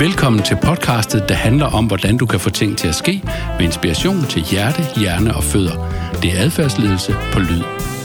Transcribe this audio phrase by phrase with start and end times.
[0.00, 3.22] Velkommen til podcastet, der handler om, hvordan du kan få ting til at ske
[3.58, 5.76] med inspiration til hjerte, hjerne og fødder.
[6.22, 7.62] Det er adfærdsledelse på lyd.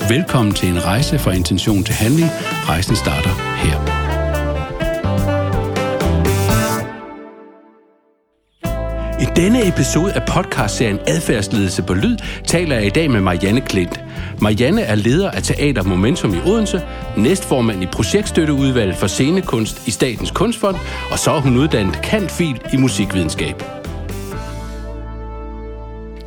[0.09, 2.29] Velkommen til en rejse fra intention til handling.
[2.69, 3.29] Rejsen starter
[3.63, 3.77] her.
[9.21, 12.17] I denne episode af podcastserien Adfærdsledelse på Lyd
[12.47, 13.99] taler jeg i dag med Marianne Klint.
[14.41, 16.81] Marianne er leder af Teater Momentum i Odense,
[17.17, 20.75] næstformand i projektstøtteudvalget for scenekunst i Statens Kunstfond,
[21.11, 23.63] og så er hun uddannet kantfil i musikvidenskab.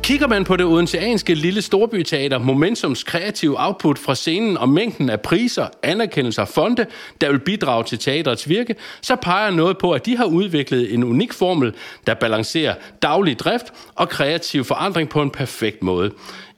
[0.03, 5.21] Kigger man på det odenseanske lille storbyteater, Momentums kreative output fra scenen og mængden af
[5.21, 6.85] priser, anerkendelser og fonde,
[7.21, 11.03] der vil bidrage til teaterets virke, så peger noget på, at de har udviklet en
[11.03, 11.73] unik formel,
[12.07, 16.11] der balancerer daglig drift og kreativ forandring på en perfekt måde.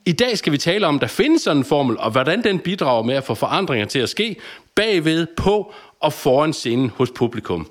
[0.08, 3.04] I dag skal vi tale om, der findes sådan en formel, og hvordan den bidrager
[3.04, 4.36] med at få forandringer til at ske
[4.76, 7.70] bagved, på og foran scenen hos publikum.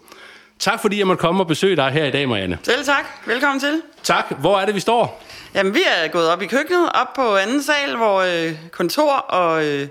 [0.58, 2.58] Tak fordi jeg måtte komme og besøge dig her i dag, Marianne.
[2.62, 3.04] Selv tak.
[3.26, 3.82] Velkommen til.
[4.02, 4.24] Tak.
[4.38, 5.22] Hvor er det, vi står?
[5.54, 9.64] Jamen, vi er gået op i køkkenet, op på anden sal, hvor øh, kontor og
[9.64, 9.88] øh,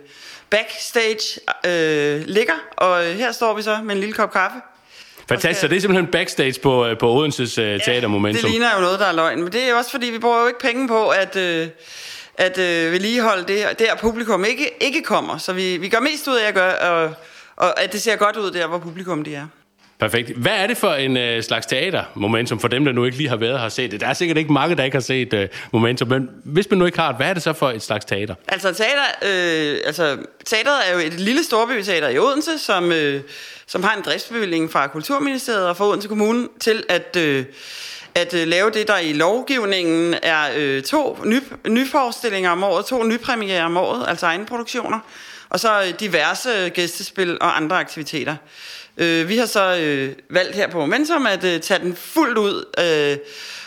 [0.49, 2.53] backstage øh, ligger.
[2.77, 4.57] Og øh, her står vi så med en lille kop kaffe.
[5.29, 8.41] Fantastisk, så det er simpelthen backstage på, øh, på Odenses øh, Teatermomentum.
[8.41, 9.43] Det ligner jo noget, der er løgn.
[9.43, 11.67] Men det er også fordi, vi bruger jo ikke penge på at, øh,
[12.37, 15.37] at øh, vedligeholde det, der publikum ikke, ikke kommer.
[15.37, 17.13] Så vi, vi gør mest ud af at gøre, og,
[17.55, 19.47] og at det ser godt ud der, hvor publikum de er.
[19.99, 20.29] Perfekt.
[20.29, 23.35] Hvad er det for en øh, slags teater-momentum for dem, der nu ikke lige har
[23.35, 24.01] været og set det?
[24.01, 26.85] Der er sikkert ikke mange, der ikke har set øh, momentum, men hvis man nu
[26.85, 28.35] ikke har det, hvad er det så for et slags teater?
[28.47, 33.21] Altså, teater, øh, altså teateret er jo et lille storbyteater i Odense, som, øh,
[33.67, 37.17] som har en driftsbevilling fra Kulturministeriet og fra Odense Kommune til at...
[37.17, 37.45] Øh,
[38.15, 43.03] at øh, lave det, der i lovgivningen er øh, to ny, nyforestillinger om året, to
[43.03, 44.99] nypremiere om året, altså egne produktioner,
[45.49, 48.35] og så øh, diverse gæstespil og andre aktiviteter.
[48.97, 52.65] Øh, vi har så øh, valgt her på Momentum at øh, tage den fuldt ud
[52.79, 53.17] øh,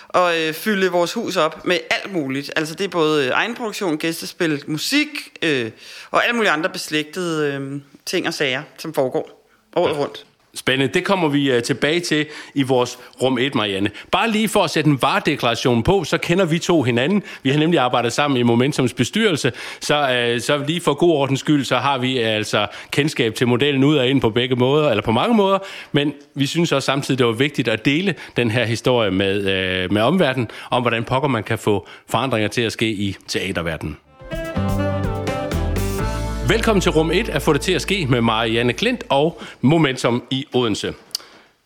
[0.09, 2.51] og øh, fylde vores hus op med alt muligt.
[2.57, 5.09] Altså det er både øh, egenproduktion, gæstespil, musik
[5.43, 5.71] øh,
[6.11, 10.28] og alle mulige andre beslægtede øh, ting og sager, som foregår året rundt.
[10.55, 10.95] Spændende.
[10.95, 13.91] Det kommer vi øh, tilbage til i vores rum 1, Marianne.
[14.13, 17.23] Bare lige for at sætte en varedeklaration på, så kender vi to hinanden.
[17.43, 21.41] Vi har nemlig arbejdet sammen i Momentums bestyrelse, så, øh, så lige for god ordens
[21.41, 24.91] skyld, så har vi øh, altså kendskab til modellen ud og ind på begge måder,
[24.91, 25.59] eller på mange måder,
[25.93, 30.03] men vi synes også samtidig, det var vigtigt at dele den her historie med, med
[30.03, 33.97] omverdenen, om hvordan pokker man kan få forandringer til at ske i teaterverdenen.
[36.49, 40.23] Velkommen til rum 1 at få det til at ske med Marianne Klint og Momentum
[40.31, 40.95] i Odense.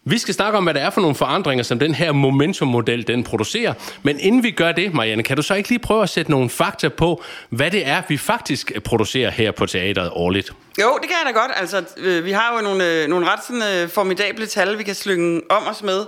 [0.04, 3.24] Vi skal snakke om, hvad det er for nogle forandringer, som den her Momentum-model den
[3.24, 3.74] producerer.
[4.02, 6.50] Men inden vi gør det, Marianne, kan du så ikke lige prøve at sætte nogle
[6.50, 10.52] fakta på, hvad det er, vi faktisk producerer her på teateret årligt?
[10.80, 11.50] Jo, det kan jeg da godt.
[11.56, 14.94] Altså, øh, vi har jo nogle, øh, nogle ret sådan, øh, formidable tal, vi kan
[14.94, 16.06] slynge om os med.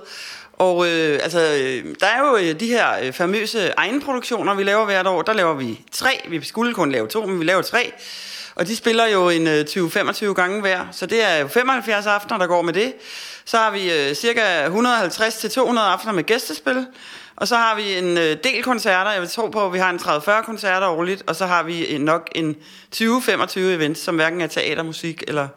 [0.52, 1.38] Og øh, altså,
[2.00, 5.22] der er jo de her famøse egenproduktioner, vi laver hvert år.
[5.22, 6.10] Der laver vi tre.
[6.28, 7.92] Vi skulle kun lave to, men vi laver tre.
[8.54, 12.38] Og de spiller jo en øh, 20-25 gange hver, så det er jo 75 aftener,
[12.38, 12.94] der går med det.
[13.44, 16.86] Så har vi øh, cirka 150-200 aftener med gæstespil.
[17.36, 19.10] Og så har vi en øh, del koncerter.
[19.10, 21.22] Jeg vil tro på, at vi har en 30-40 koncerter årligt.
[21.26, 22.56] Og så har vi en, nok en
[22.96, 25.48] 20-25 events, som hverken er teatermusik eller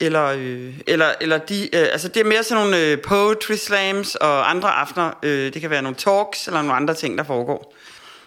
[0.00, 4.14] eller, øh, eller, eller de, øh, altså det er mere sådan nogle øh, poetry slams
[4.14, 5.12] og andre aftener.
[5.22, 7.74] Øh, det kan være nogle talks eller nogle andre ting, der foregår.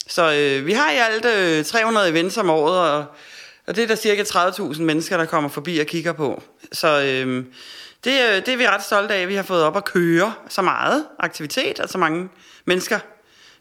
[0.08, 3.06] Så øh, vi har i alt øh, 300 events om året, og
[3.68, 6.44] og det er der cirka 30.000 mennesker, der kommer forbi og kigger på.
[6.72, 7.46] Så øhm,
[8.04, 10.62] det, det er vi ret stolte af, at vi har fået op at køre så
[10.62, 12.30] meget aktivitet, og så mange
[12.66, 13.00] mennesker,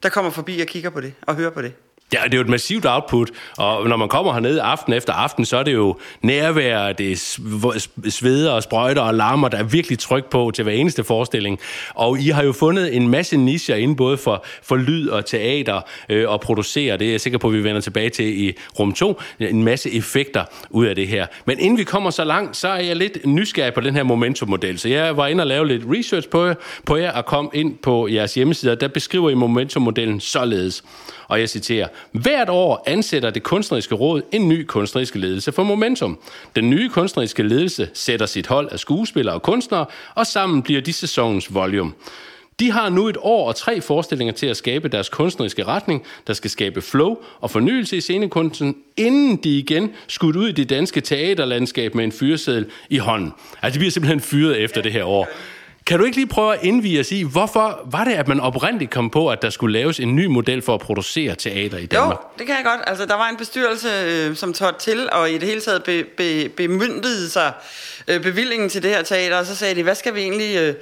[0.02, 1.74] der kommer forbi og kigger på det og hører på det.
[2.12, 5.44] Ja, det er jo et massivt output, og når man kommer hernede aften efter aften,
[5.44, 7.16] så er det jo nærvær, det er
[8.08, 11.58] sveder og sprøjter og larmer, der er virkelig tryk på til hver eneste forestilling.
[11.94, 15.80] Og I har jo fundet en masse nischer inden både for, for lyd og teater
[16.08, 18.92] øh, og producere, det er jeg sikker på, at vi vender tilbage til i rum
[18.92, 21.26] 2, en masse effekter ud af det her.
[21.44, 24.78] Men inden vi kommer så langt, så er jeg lidt nysgerrig på den her momentum-model,
[24.78, 26.52] så jeg var inde og lave lidt research på
[26.84, 30.82] på jer og kom ind på jeres hjemmeside, der beskriver I momentum-modellen således
[31.28, 36.18] og jeg citerer, hvert år ansætter det kunstneriske råd en ny kunstnerisk ledelse for Momentum.
[36.56, 40.92] Den nye kunstneriske ledelse sætter sit hold af skuespillere og kunstnere, og sammen bliver de
[40.92, 41.92] sæsonens volume.
[42.60, 46.32] De har nu et år og tre forestillinger til at skabe deres kunstneriske retning, der
[46.32, 51.00] skal skabe flow og fornyelse i scenekunsten, inden de igen skudt ud i det danske
[51.00, 53.32] teaterlandskab med en fyreseddel i hånden.
[53.62, 55.28] Altså, de bliver simpelthen fyret efter det her år.
[55.86, 58.90] Kan du ikke lige prøve at indvige os i, hvorfor var det, at man oprindeligt
[58.90, 62.18] kom på, at der skulle laves en ny model for at producere teater i Danmark?
[62.22, 62.80] Jo, det kan jeg godt.
[62.86, 66.04] Altså, der var en bestyrelse, øh, som trådte til, og i det hele taget be,
[66.04, 67.52] be, bemyndede sig
[68.08, 70.74] øh, bevillingen til det her teater, og så sagde de, hvad skal vi egentlig øh,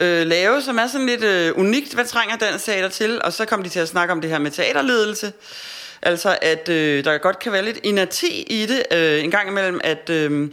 [0.00, 3.22] øh, lave, som er sådan lidt øh, unikt, hvad trænger dansk teater til?
[3.24, 5.32] Og så kom de til at snakke om det her med teaterledelse,
[6.02, 9.80] altså at øh, der godt kan være lidt inerti i det, øh, en gang imellem,
[9.84, 10.10] at...
[10.10, 10.48] Øh,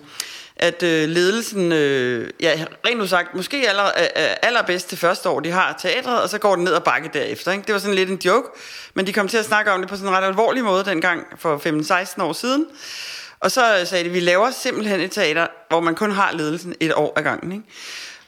[0.60, 5.40] at øh, ledelsen, øh, ja, rent udsagt, måske aller, øh, øh, allerbedst det første år,
[5.40, 7.52] de har teatret, og så går den ned og bakke derefter.
[7.52, 7.64] Ikke?
[7.68, 8.48] Det var sådan lidt en joke,
[8.94, 11.26] men de kom til at snakke om det på sådan en ret alvorlig måde dengang
[11.38, 11.58] for
[12.20, 12.66] 15-16 år siden.
[13.40, 16.76] Og så øh, sagde de, vi laver simpelthen et teater, hvor man kun har ledelsen
[16.80, 17.52] et år ad gangen.
[17.52, 17.66] Ikke?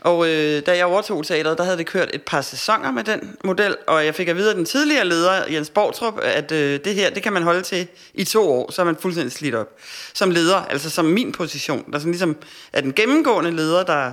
[0.02, 3.38] Og øh, da jeg overtog teateret, der havde det kørt et par sæsoner med den
[3.44, 6.96] model, og jeg fik at vide af den tidligere leder, Jens Borgtrup, at øh, det
[6.96, 9.68] her, det kan man holde til i to år, så er man fuldstændig slidt op.
[10.14, 12.38] Som leder, altså som min position, der sådan ligesom
[12.74, 14.12] er den gennemgående leder, der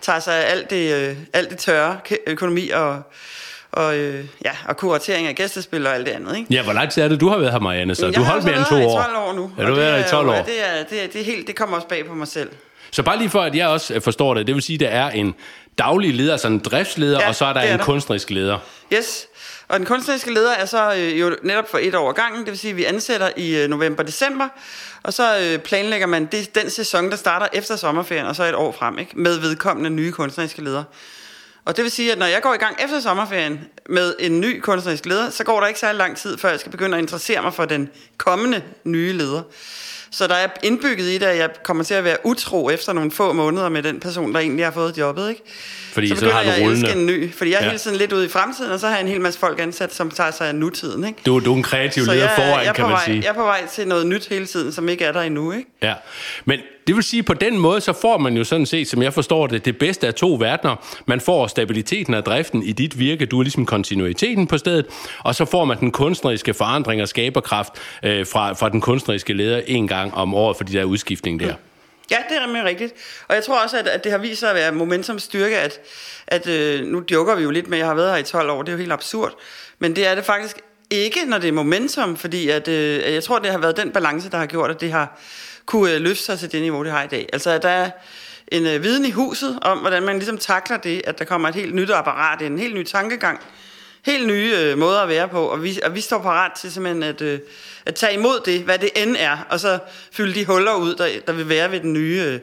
[0.00, 3.02] tager sig af alt det, øh, alt det tørre økonomi og,
[3.72, 6.36] og, øh, ja, og kuratering af gæstespil og alt det andet.
[6.36, 6.54] Ikke?
[6.54, 7.94] Ja, hvor lang tid er det, du har været her, Marianne?
[7.94, 8.78] Så jeg du har holdt mere end to år.
[8.78, 9.52] Jeg har været i 12 år nu.
[9.58, 10.34] Ja, du har været i 12 år.
[10.34, 12.50] Ja, det, er, det, er, det, er helt, det kommer også bag på mig selv.
[12.92, 14.88] Så bare lige for, at jeg også øh, forstår det, det vil sige, at der
[14.88, 15.34] er en
[15.78, 17.84] daglig leder, altså en driftsleder, ja, og så er der er en der.
[17.84, 18.58] kunstnerisk leder.
[18.92, 19.26] Yes,
[19.68, 22.58] og den kunstneriske leder er så øh, jo netop for et år gangen, det vil
[22.58, 24.48] sige, at vi ansætter i øh, november-december,
[25.02, 28.54] og så øh, planlægger man det, den sæson, der starter efter sommerferien, og så et
[28.54, 29.12] år frem, ikke?
[29.14, 30.84] med vedkommende nye kunstneriske leder.
[31.64, 34.60] Og det vil sige, at når jeg går i gang efter sommerferien med en ny
[34.60, 37.42] kunstnerisk leder, så går der ikke særlig lang tid, før jeg skal begynde at interessere
[37.42, 39.42] mig for den kommende nye leder.
[40.12, 43.10] Så der er indbygget i det, at jeg kommer til at være utro efter nogle
[43.10, 45.30] få måneder med den person, der egentlig har fået jobbet.
[45.30, 45.42] Ikke?
[45.92, 47.68] Fordi så så har jeg at elske en ny, fordi jeg er ja.
[47.68, 49.94] hele tiden lidt ude i fremtiden, og så har jeg en hel masse folk ansat,
[49.94, 51.04] som tager sig af nutiden.
[51.04, 51.18] Ikke?
[51.26, 53.22] Du, du er en kreativ leder jeg, foran, jeg kan man vej, sige.
[53.22, 55.52] Jeg er på vej til noget nyt hele tiden, som ikke er der endnu.
[55.52, 55.70] Ikke?
[55.82, 55.94] Ja,
[56.44, 59.14] men det vil sige, på den måde, så får man jo sådan set, som jeg
[59.14, 60.76] forstår det, det bedste af to verdener.
[61.06, 64.86] Man får stabiliteten af driften i dit virke, du er ligesom kontinuiteten på stedet,
[65.18, 69.60] og så får man den kunstneriske forandring og skaberkraft øh, fra, fra den kunstneriske leder
[69.66, 71.46] en gang om året for de der udskiftning der.
[71.46, 71.60] Mm.
[72.10, 72.94] Ja, det er nemlig rigtigt.
[73.28, 75.80] Og jeg tror også, at, at det har vist sig at være momentum styrke, at,
[76.26, 78.50] at øh, nu joker vi jo lidt med, at jeg har været her i 12
[78.50, 79.32] år, det er jo helt absurd,
[79.78, 80.56] men det er det faktisk
[80.90, 84.30] ikke, når det er momentum, fordi at, øh, jeg tror, det har været den balance,
[84.30, 85.20] der har gjort, at det har
[85.66, 87.28] kunne øh, løfte sig til det niveau, det har i dag.
[87.32, 87.90] Altså, at der er
[88.48, 91.54] en øh, viden i huset om, hvordan man ligesom takler det, at der kommer et
[91.54, 93.40] helt nyt apparat, en helt ny tankegang,
[94.06, 97.02] helt nye øh, måder at være på, og vi, og vi står parat til simpelthen
[97.02, 97.40] at, øh,
[97.86, 99.78] at tage imod det, hvad det end er, og så
[100.12, 102.22] fylde de huller ud, der, der vil være ved den nye...
[102.26, 102.40] Øh,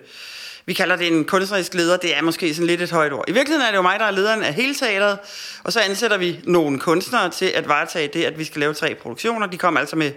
[0.66, 3.26] vi kalder det en kunstnerisk leder, det er måske sådan lidt et højt ord.
[3.28, 5.18] I virkeligheden er det jo mig, der er lederen af hele teateret,
[5.64, 8.96] og så ansætter vi nogle kunstnere til at varetage det, at vi skal lave tre
[8.96, 9.48] produktioner.
[9.48, 10.12] De kommer altså med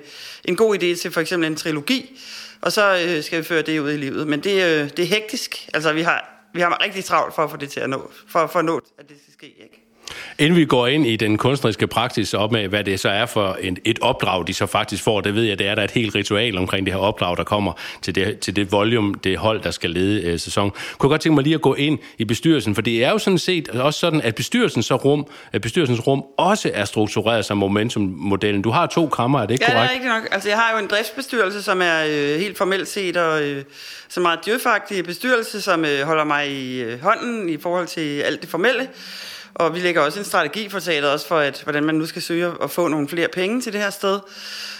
[0.44, 2.20] en god idé til for eksempel en trilogi,
[2.60, 4.26] og så øh, skal vi føre det ud i livet.
[4.28, 5.68] Men det, øh, det er hektisk.
[5.74, 8.46] Altså, vi har, vi har rigtig travlt for at få det til at nå, for,
[8.46, 9.91] for at nå, at det skal ske, ikke?
[10.38, 13.58] Inden vi går ind i den kunstneriske praksis op med, hvad det så er for
[13.60, 16.14] en, et opdrag, de så faktisk får, det ved jeg, det er der et helt
[16.14, 19.70] ritual omkring det her opdrag, der kommer til det, til det volume, det hold, der
[19.70, 20.70] skal lede øh, sæson.
[20.70, 23.18] Kunne jeg godt tænke mig lige at gå ind i bestyrelsen, for det er jo
[23.18, 28.62] sådan set også sådan, at bestyrelsens rum, at bestyrelsens rum også er struktureret som momentummodellen.
[28.62, 29.90] Du har to kammer, er det ikke ja, korrekt?
[29.90, 30.28] Ja, er rigtigt nok.
[30.34, 33.64] Altså, jeg har jo en driftsbestyrelse, som er øh, helt formelt set og øh,
[34.08, 38.40] som meget djøfagtig bestyrelse, som øh, holder mig i øh, hånden i forhold til alt
[38.40, 38.88] det formelle.
[39.54, 42.22] Og vi lægger også en strategi for teateret, også for, at, hvordan man nu skal
[42.22, 44.20] søge at få nogle flere penge til det her sted.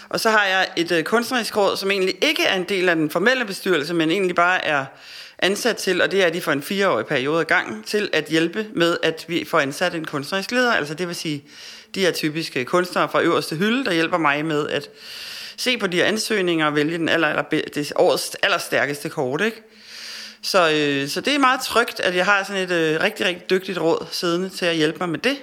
[0.09, 2.95] Og så har jeg et øh, kunstnerisk råd, som egentlig ikke er en del af
[2.95, 4.85] den formelle bestyrelse, men egentlig bare er
[5.39, 8.67] ansat til, og det er de for en fireårig periode af gang, til at hjælpe
[8.75, 10.73] med, at vi får ansat en kunstnerisk leder.
[10.73, 11.43] Altså det vil sige,
[11.95, 14.89] de er typiske øh, kunstnere fra øverste hylde, der hjælper mig med at
[15.57, 17.43] se på de her ansøgninger og vælge den aller, aller,
[17.75, 19.61] det årets allerstærkeste kort, ikke?
[20.43, 23.49] Så, øh, så det er meget trygt, at jeg har sådan et øh, rigtig, rigtig
[23.49, 25.37] dygtigt råd siddende til at hjælpe mig med det.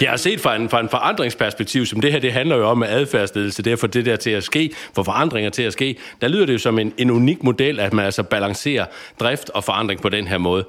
[0.00, 2.78] Jeg har set fra en, fra en forandringsperspektiv, som det her det handler jo om
[2.78, 5.96] med adfærdsledelse, det er for det der til at ske, for forandringer til at ske,
[6.20, 8.86] der lyder det jo som en, en unik model, at man altså balancerer
[9.20, 10.64] drift og forandring på den her måde.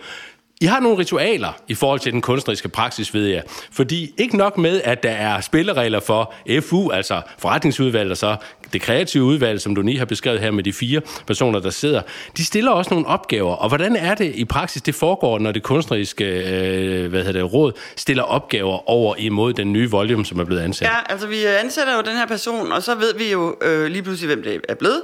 [0.62, 3.44] I har nogle ritualer i forhold til den kunstneriske praksis, ved jeg.
[3.72, 8.36] Fordi ikke nok med, at der er spilleregler for FU, altså forretningsudvalget, og så
[8.76, 12.02] det kreative udvalg, som du lige har beskrevet her med de fire personer, der sidder,
[12.38, 13.56] de stiller også nogle opgaver.
[13.56, 17.54] Og hvordan er det i praksis, det foregår, når det kunstneriske øh, hvad hedder det,
[17.54, 20.88] råd stiller opgaver over imod den nye volume, som er blevet ansat?
[20.88, 23.86] Ja, altså vi øh, ansætter jo den her person, og så ved vi jo øh,
[23.86, 25.02] lige pludselig, hvem det er blevet.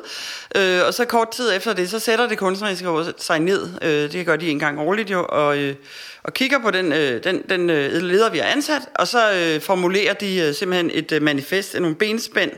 [0.55, 3.69] Øh, og så kort tid efter det, så sætter det kunstneriske råd sig ned.
[3.81, 5.75] Øh, det gør de en gang årligt jo, og, øh,
[6.23, 9.61] og kigger på den, øh, den, den øh, leder, vi har ansat, og så øh,
[9.61, 12.51] formulerer de øh, simpelthen et øh, manifest, nogle benspænd,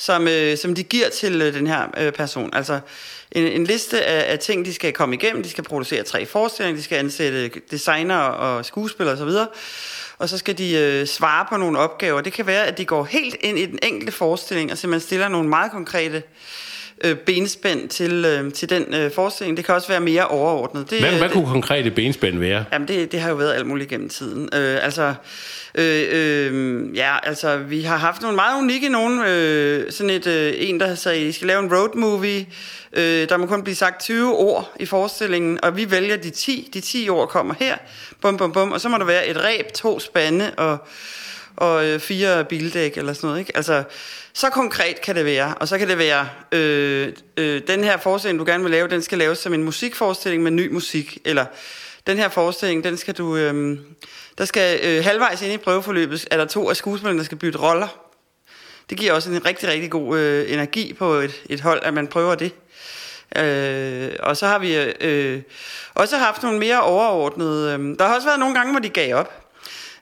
[0.00, 2.50] som, øh, som de giver til øh, den her øh, person.
[2.52, 2.80] Altså
[3.32, 5.42] en, en liste af, af ting, de skal komme igennem.
[5.42, 9.36] De skal producere tre forestillinger, de skal ansætte designer og skuespillere osv.,
[10.18, 12.20] og så skal de øh, svare på nogle opgaver.
[12.20, 15.28] Det kan være, at de går helt ind i den enkelte forestilling, og simpelthen stiller
[15.28, 16.22] nogle meget konkrete øh,
[17.26, 19.56] benspænd til, øh, til den øh, forestilling.
[19.56, 20.90] Det kan også være mere overordnet.
[20.90, 22.64] Det, hvad, hvad det, kunne konkrete benspænd være?
[22.72, 24.48] Jamen, det, det har jo været alt muligt gennem tiden.
[24.54, 25.14] Øh, altså,
[25.74, 29.20] øh, øh, ja, altså, vi har haft nogle meget unikke nogen.
[29.20, 32.46] Øh, sådan et, øh, en, der sagde, I skal lave en road movie.
[32.92, 36.70] Øh, der må kun blive sagt 20 ord i forestillingen, og vi vælger de 10.
[36.74, 37.76] De 10 ord kommer her.
[38.20, 38.72] Bum, bum, bum.
[38.72, 40.78] Og så må der være et ræb, to spande og,
[41.60, 43.40] og øh, fire bildæk eller sådan noget.
[43.40, 43.56] Ikke?
[43.56, 43.82] Altså,
[44.32, 45.54] så konkret kan det være.
[45.54, 49.02] Og så kan det være, øh, øh, den her forestilling, du gerne vil lave, den
[49.02, 51.18] skal laves som en musikforestilling med ny musik.
[51.24, 51.46] Eller
[52.06, 53.36] den her forestilling, den skal du...
[53.36, 53.78] Øh,
[54.38, 57.58] der skal øh, halvvejs ind i prøveforløbet, er der to af skuespillerne, der skal bytte
[57.58, 57.88] roller.
[58.90, 62.06] Det giver også en rigtig, rigtig god øh, energi på et, et hold, at man
[62.06, 62.52] prøver det.
[63.36, 65.42] Øh, og så har vi øh,
[65.94, 67.78] også haft nogle mere overordnede...
[67.78, 69.49] Øh, der har også været nogle gange, hvor de gav op.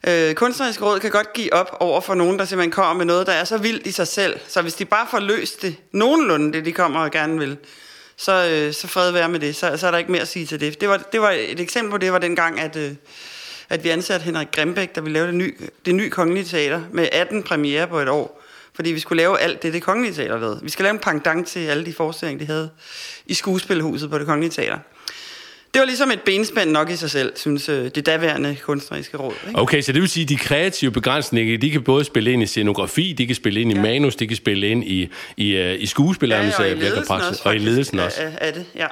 [0.07, 3.27] Øh, kunstnerisk råd kan godt give op over for nogen, der simpelthen kommer med noget,
[3.27, 4.41] der er så vildt i sig selv.
[4.49, 7.57] Så hvis de bare får løst det nogenlunde, det de kommer og gerne vil,
[8.17, 9.57] så, øh, så fred være med det.
[9.57, 10.81] Så, så er der ikke mere at sige til det.
[10.81, 12.93] Det var, det var et eksempel på det, var dengang, at, øh,
[13.69, 15.55] at vi ansatte Henrik Grimbæk, der vi lavede det nye,
[15.87, 18.43] det nye kongelige teater med 18 premiere på et år.
[18.75, 20.61] Fordi vi skulle lave alt det, det kongelige teater lavede.
[20.63, 22.71] Vi skal lave en pangdang til alle de forestillinger, de havde
[23.27, 24.79] i skuespilhuset på det kongelige teater.
[25.75, 29.35] Det var ligesom et benspænd nok i sig selv, synes øh, det daværende kunstneriske råd.
[29.49, 29.61] Ikke?
[29.61, 32.47] Okay, så det vil sige, at de kreative begrænsninger, de kan både spille ind i
[32.47, 33.83] scenografi, de kan spille ind i ja.
[33.83, 37.15] manus, de kan spille ind i, i, øh, i skuespillernes ja, og i øh, ledelsen
[37.15, 38.21] også, og i ledelsen også.
[38.23, 38.87] Af, af det, ja.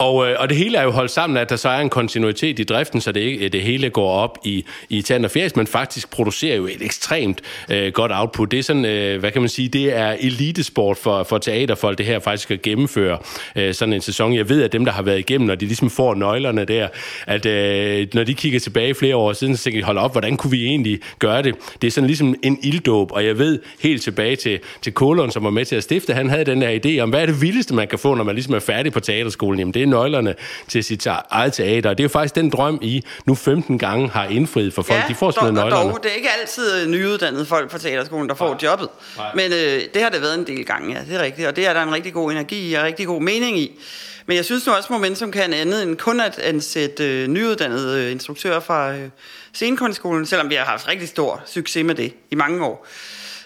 [0.00, 2.58] Og, øh, og det hele er jo holdt sammen, at der så er en kontinuitet
[2.58, 5.66] i driften, så det, ikke, det hele går op i, i tand og fjæs, men
[5.66, 7.40] faktisk producerer jo et ekstremt
[7.70, 8.50] øh, godt output.
[8.50, 12.06] Det er sådan, øh, hvad kan man sige, det er elitesport for, for teaterfolk, det
[12.06, 13.18] her faktisk at gennemføre
[13.56, 14.34] øh, sådan en sæson.
[14.34, 16.88] Jeg ved, at dem, der har været igennem, når de ligesom får nøglerne der,
[17.26, 20.36] at øh, når de kigger tilbage flere år siden, så tænker de, hold op, hvordan
[20.36, 21.54] kunne vi egentlig gøre det?
[21.82, 25.44] Det er sådan ligesom en ilddåb, og jeg ved helt tilbage til, til Kolon, som
[25.44, 27.74] var med til at stifte, han havde den her idé om, hvad er det vildeste,
[27.74, 29.58] man kan få, når man ligesom er færdig på teaterskolen?
[29.58, 30.34] Jamen, det er nøglerne
[30.68, 31.90] til sit eget teater.
[31.90, 35.00] Det er jo faktisk den drøm, I nu 15 gange har indfriet for folk.
[35.00, 35.90] Ja, de får dog, nøglerne.
[35.90, 38.58] Dog, det er ikke altid nyuddannede folk fra teaterskolen, der får Nej.
[38.62, 38.88] jobbet.
[39.16, 39.34] Nej.
[39.34, 41.48] Men øh, det har det været en del gange, ja, det er rigtigt.
[41.48, 43.80] Og det er der en rigtig god energi i og rigtig god mening i.
[44.26, 48.12] Men jeg synes nu også, Momentum kan andet end kun at ansætte øh, nyuddannede øh,
[48.12, 49.08] instruktører fra øh,
[49.54, 52.86] scenekunstskolen, selvom vi har haft rigtig stor succes med det i mange år.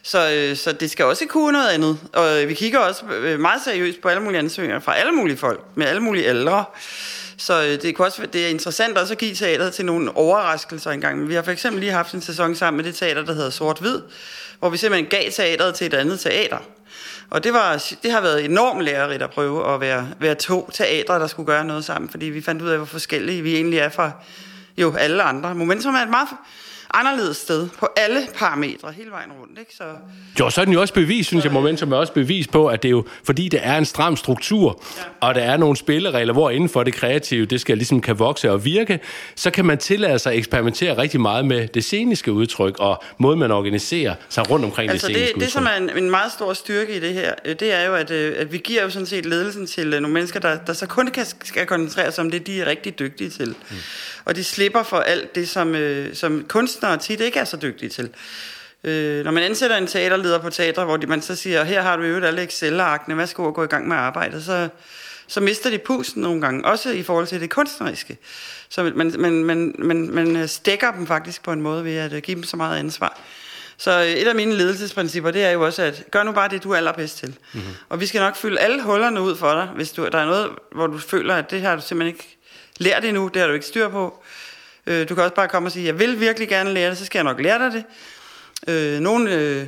[0.02, 1.98] Så, øh, så det skal også kunne noget andet.
[2.12, 5.60] Og vi kigger også øh, meget seriøst på alle mulige ansøgninger fra alle mulige folk,
[5.74, 6.64] med alle mulige ældre.
[7.36, 10.90] Så øh, det, kunne også, det er interessant også at give teateret til nogle overraskelser
[10.90, 11.18] engang.
[11.18, 13.50] Men vi har for eksempel lige haft en sæson sammen med det teater, der hedder
[13.50, 14.00] Sort Hvid,
[14.58, 16.58] hvor vi simpelthen gav teateret til et andet teater.
[17.30, 21.14] Og det, var, det har været enormt lærerigt at prøve at være, være to teatre,
[21.14, 23.88] der skulle gøre noget sammen, fordi vi fandt ud af, hvor forskellige vi egentlig er
[23.88, 24.10] fra
[24.78, 25.54] jo alle andre.
[25.54, 26.28] Momentum er et meget
[26.92, 29.58] anderledes sted på alle parametre hele vejen rundt.
[29.58, 29.74] Ikke?
[29.74, 29.84] Så...
[30.40, 32.82] Jo, så er den jo også bevis, synes jeg, momentum er også bevis på, at
[32.82, 35.02] det er jo, fordi det er en stram struktur, ja.
[35.20, 38.50] og der er nogle spilleregler, hvor inden for det kreative, det skal ligesom kan vokse
[38.50, 39.00] og virke,
[39.34, 43.38] så kan man tillade sig at eksperimentere rigtig meget med det sceniske udtryk, og måden
[43.38, 45.44] man organiserer sig rundt omkring altså det sceniske det, udtryk.
[45.44, 47.94] Det, som er en, en meget stor styrke i det her, øh, det er jo,
[47.94, 50.72] at, øh, at vi giver jo sådan set ledelsen til øh, nogle mennesker, der, der
[50.72, 53.48] så kun kan, skal koncentrere sig om det, de er rigtig dygtige til.
[53.48, 53.76] Mm.
[54.24, 55.76] Og de slipper for alt det, som,
[56.14, 58.10] som kunstnere tit ikke er så dygtige til.
[58.84, 61.96] Øh, når man ansætter en teaterleder på teater, hvor de, man så siger, her har
[61.96, 64.68] du jo alle Excel-arkene, værsgo at gå i gang med arbejdet, så,
[65.26, 68.18] så mister de pusten nogle gange, også i forhold til det kunstneriske.
[68.68, 72.34] Så man, man, man, man, man stikker dem faktisk på en måde ved at give
[72.34, 73.20] dem så meget ansvar.
[73.76, 76.70] Så et af mine ledelsesprincipper, det er jo også, at gør nu bare det, du
[76.70, 77.28] er allerbedst til.
[77.28, 77.74] Mm-hmm.
[77.88, 80.50] Og vi skal nok fylde alle hullerne ud for dig, hvis du, der er noget,
[80.72, 82.38] hvor du føler, at det har du simpelthen ikke
[82.78, 84.22] Lær det nu, det har du ikke styr på.
[84.86, 87.04] Øh, du kan også bare komme og sige, jeg vil virkelig gerne lære det, så
[87.04, 87.84] skal jeg nok lære dig det.
[88.68, 89.66] Øh, nogle øh,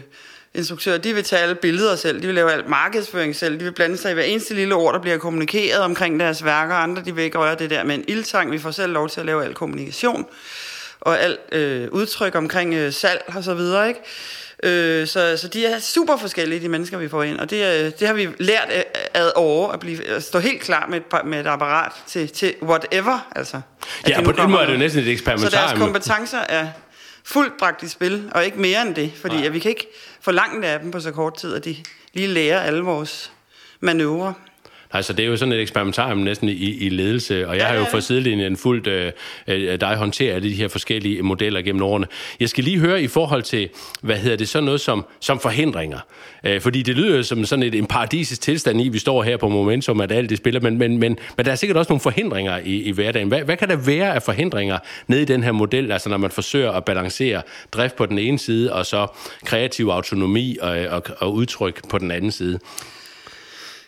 [0.54, 3.72] instruktører, de vil tage alle billeder selv, de vil lave alt markedsføring selv, de vil
[3.72, 7.14] blande sig i hver eneste lille ord, der bliver kommunikeret omkring deres værker, andre de
[7.14, 9.44] vil ikke røre det der med en ildtang, vi får selv lov til at lave
[9.44, 10.26] al kommunikation,
[11.00, 14.00] og alt øh, udtryk omkring øh, salg og så videre, ikke?
[14.64, 17.38] Øh, så, så de er super forskellige, de mennesker, vi får ind.
[17.38, 18.68] Og det, øh, det har vi lært
[19.14, 22.54] ad over, at, blive, at stå helt klar med et, med et apparat til, til
[22.62, 23.28] whatever.
[23.36, 23.60] Altså,
[24.08, 25.68] ja, på den måde er det jo næsten et eksperimentarium.
[25.68, 26.68] Så deres kompetencer er
[27.24, 29.12] fuldt bragt i spil, og ikke mere end det.
[29.20, 29.44] Fordi ja.
[29.44, 29.86] at vi kan ikke
[30.20, 31.76] få langt af dem på så kort tid, at de
[32.12, 33.32] lige lærer alle vores
[33.80, 34.32] manøvrer.
[34.94, 37.84] Altså, det er jo sådan et eksperimentarium næsten i, i ledelse, og jeg har jo
[37.84, 39.12] fra sidelinjen fuldt øh,
[39.48, 42.06] øh, dig håndtere alle de her forskellige modeller gennem årene.
[42.40, 43.68] Jeg skal lige høre i forhold til,
[44.00, 45.98] hvad hedder det, sådan noget som, som forhindringer.
[46.44, 49.36] Øh, fordi det lyder jo som sådan et, en paradisisk tilstand i, vi står her
[49.36, 52.00] på momentum, at alt det spiller, men, men, men, men der er sikkert også nogle
[52.00, 53.28] forhindringer i, i hverdagen.
[53.28, 56.30] Hvad, hvad kan der være af forhindringer nede i den her model, altså når man
[56.30, 59.06] forsøger at balancere drift på den ene side, og så
[59.44, 62.58] kreativ autonomi og, og, og udtryk på den anden side?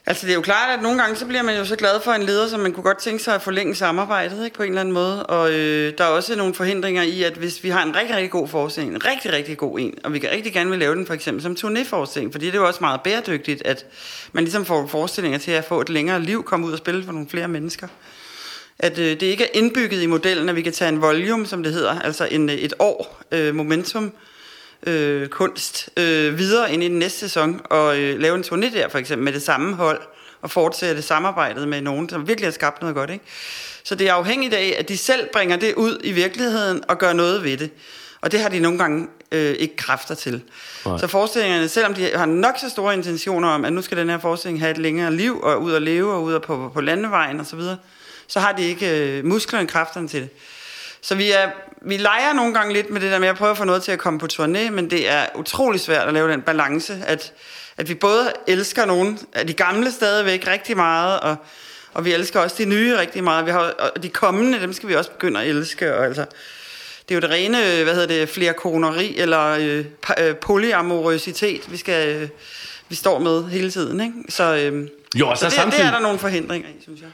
[0.09, 2.13] Altså det er jo klart, at nogle gange så bliver man jo så glad for
[2.13, 4.81] en leder, som man kunne godt tænke sig at forlænge samarbejdet ikke, på en eller
[4.81, 5.27] anden måde.
[5.27, 8.31] Og øh, der er også nogle forhindringer i, at hvis vi har en rigtig, rigtig
[8.31, 11.07] god forestilling, en rigtig, rigtig god en, og vi kan rigtig gerne vil lave den
[11.07, 13.87] for eksempel som turnéforestilling, fordi det er jo også meget bæredygtigt, at
[14.33, 17.13] man ligesom får forestillinger til at få et længere liv, komme ud og spille for
[17.13, 17.89] nogle flere mennesker.
[18.79, 21.63] At øh, det ikke er indbygget i modellen, at vi kan tage en volume, som
[21.63, 24.11] det hedder, altså en, øh, et år øh, momentum, øh,
[25.31, 28.99] kunst øh, videre ind i den næste sæson og øh, lave en turné der for
[28.99, 30.01] eksempel med det samme hold
[30.43, 33.11] og fortsætte samarbejdet med nogen, som virkelig har skabt noget godt.
[33.11, 33.25] Ikke?
[33.85, 37.13] Så det er afhængigt af, at de selv bringer det ud i virkeligheden og gør
[37.13, 37.71] noget ved det.
[38.21, 40.43] Og det har de nogle gange øh, ikke kræfter til.
[40.87, 40.99] Nej.
[40.99, 44.19] Så forestillingerne, selvom de har nok så store intentioner om, at nu skal den her
[44.19, 47.41] forestilling have et længere liv, og ud og leve, og ud og på, på landevejen
[47.41, 47.77] osv., så, videre,
[48.27, 50.31] så har de ikke øh, musklerne og kræfterne til det.
[51.01, 51.51] Så vi, er,
[51.87, 53.93] vi leger nogle gange lidt med det der med at prøve at få noget til
[53.93, 57.33] at komme på turné, men det er utrolig svært at lave den balance, at,
[57.77, 61.37] at vi både elsker nogle af de gamle stadigvæk rigtig meget, og,
[61.93, 63.47] og vi elsker også de nye rigtig meget.
[63.47, 65.95] Vi har, og de kommende, dem skal vi også begynde at elske.
[65.95, 66.25] Og altså,
[67.09, 69.85] det er jo det rene, hvad hedder det, flere koneri, eller øh,
[70.19, 72.17] øh, polyamorøsitet, vi skal...
[72.17, 72.29] Øh,
[72.89, 74.15] vi står med hele tiden, ikke?
[74.29, 75.85] Så, øh, jo, så, så det, samtidig...
[75.85, 77.09] det er der nogle forhindringer i, synes jeg.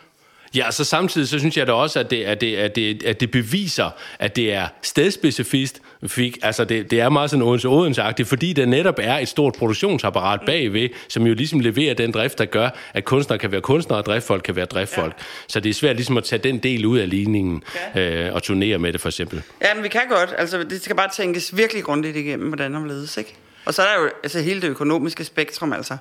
[0.54, 3.20] Ja, så samtidig så synes jeg da også, at det, at det, at det, at
[3.20, 5.80] det beviser, at det er stedspecifikt.
[6.06, 9.54] Fik, altså det, det er meget sådan Odense odense fordi der netop er et stort
[9.58, 13.98] produktionsapparat bagved, som jo ligesom leverer den drift, der gør, at kunstnere kan være kunstnere,
[13.98, 15.14] og driftfolk kan være driftfolk.
[15.18, 15.24] Ja.
[15.48, 17.62] Så det er svært ligesom at tage den del ud af ligningen
[17.94, 18.26] ja.
[18.26, 19.42] øh, og turnere med det, for eksempel.
[19.62, 20.34] Ja, men vi kan godt.
[20.38, 23.34] Altså, det skal bare tænkes virkelig grundigt igennem, hvordan omledes, ikke?
[23.64, 25.96] Og så er der jo altså, hele det økonomiske spektrum, altså.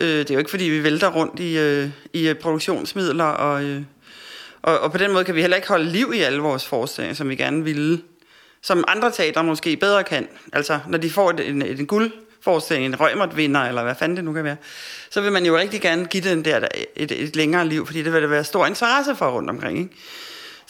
[0.00, 3.64] Øh, det er jo ikke, fordi vi vælter rundt i, øh, i øh, produktionsmidler, og,
[3.64, 3.82] øh,
[4.62, 7.14] og, og på den måde kan vi heller ikke holde liv i alle vores forestillinger,
[7.14, 8.00] som vi gerne ville.
[8.62, 10.28] Som andre teatre måske bedre kan.
[10.52, 14.24] Altså, når de får en, en, en guldforestilling, en røgmert vinder, eller hvad fanden det
[14.24, 14.56] nu kan være,
[15.10, 18.12] så vil man jo rigtig gerne give den der et, et længere liv, fordi det
[18.12, 19.78] vil der være stor interesse for rundt omkring.
[19.78, 19.94] Ikke?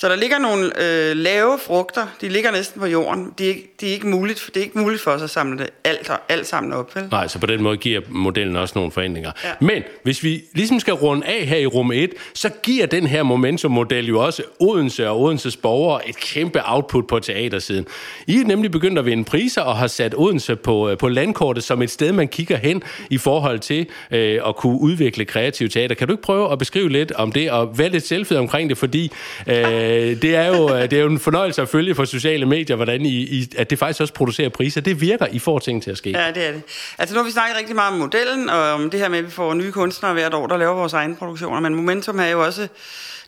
[0.03, 3.33] Så der ligger nogle øh, lave frugter, de ligger næsten på jorden.
[3.39, 5.71] De er, de er ikke muligt, det er ikke muligt for os at samle det
[5.85, 6.97] alt, alt sammen op.
[6.97, 7.09] Vel?
[7.11, 9.33] Nej, så på den måde giver modellen også nogle forandringer.
[9.45, 9.51] Ja.
[9.61, 13.23] Men hvis vi ligesom skal runde af her i rum 1, så giver den her
[13.23, 17.87] momentum-model jo også Odense og Odenses borgere et kæmpe output på teatersiden.
[18.27, 21.65] I er nemlig begyndt at vinde priser og har sat Odense på, øh, på landkortet
[21.65, 25.95] som et sted, man kigger hen i forhold til øh, at kunne udvikle kreativ teater.
[25.95, 28.79] Kan du ikke prøve at beskrive lidt om det og være lidt selvfed omkring det,
[28.79, 29.12] fordi
[29.47, 32.46] øh, øh, det, er jo, øh, det er jo en fornøjelse at følge for sociale
[32.46, 34.81] medier, hvordan I, I, at det faktisk også producerer priser.
[34.81, 36.11] Det virker, I får ting til at ske.
[36.11, 36.62] Ja, det er det.
[36.98, 39.24] Altså nu har vi snakket rigtig meget om modellen, og om det her med, at
[39.24, 41.61] vi får nye kunstnere hvert år, der laver vores egne produktioner.
[41.61, 42.68] Men Momentum er jo også,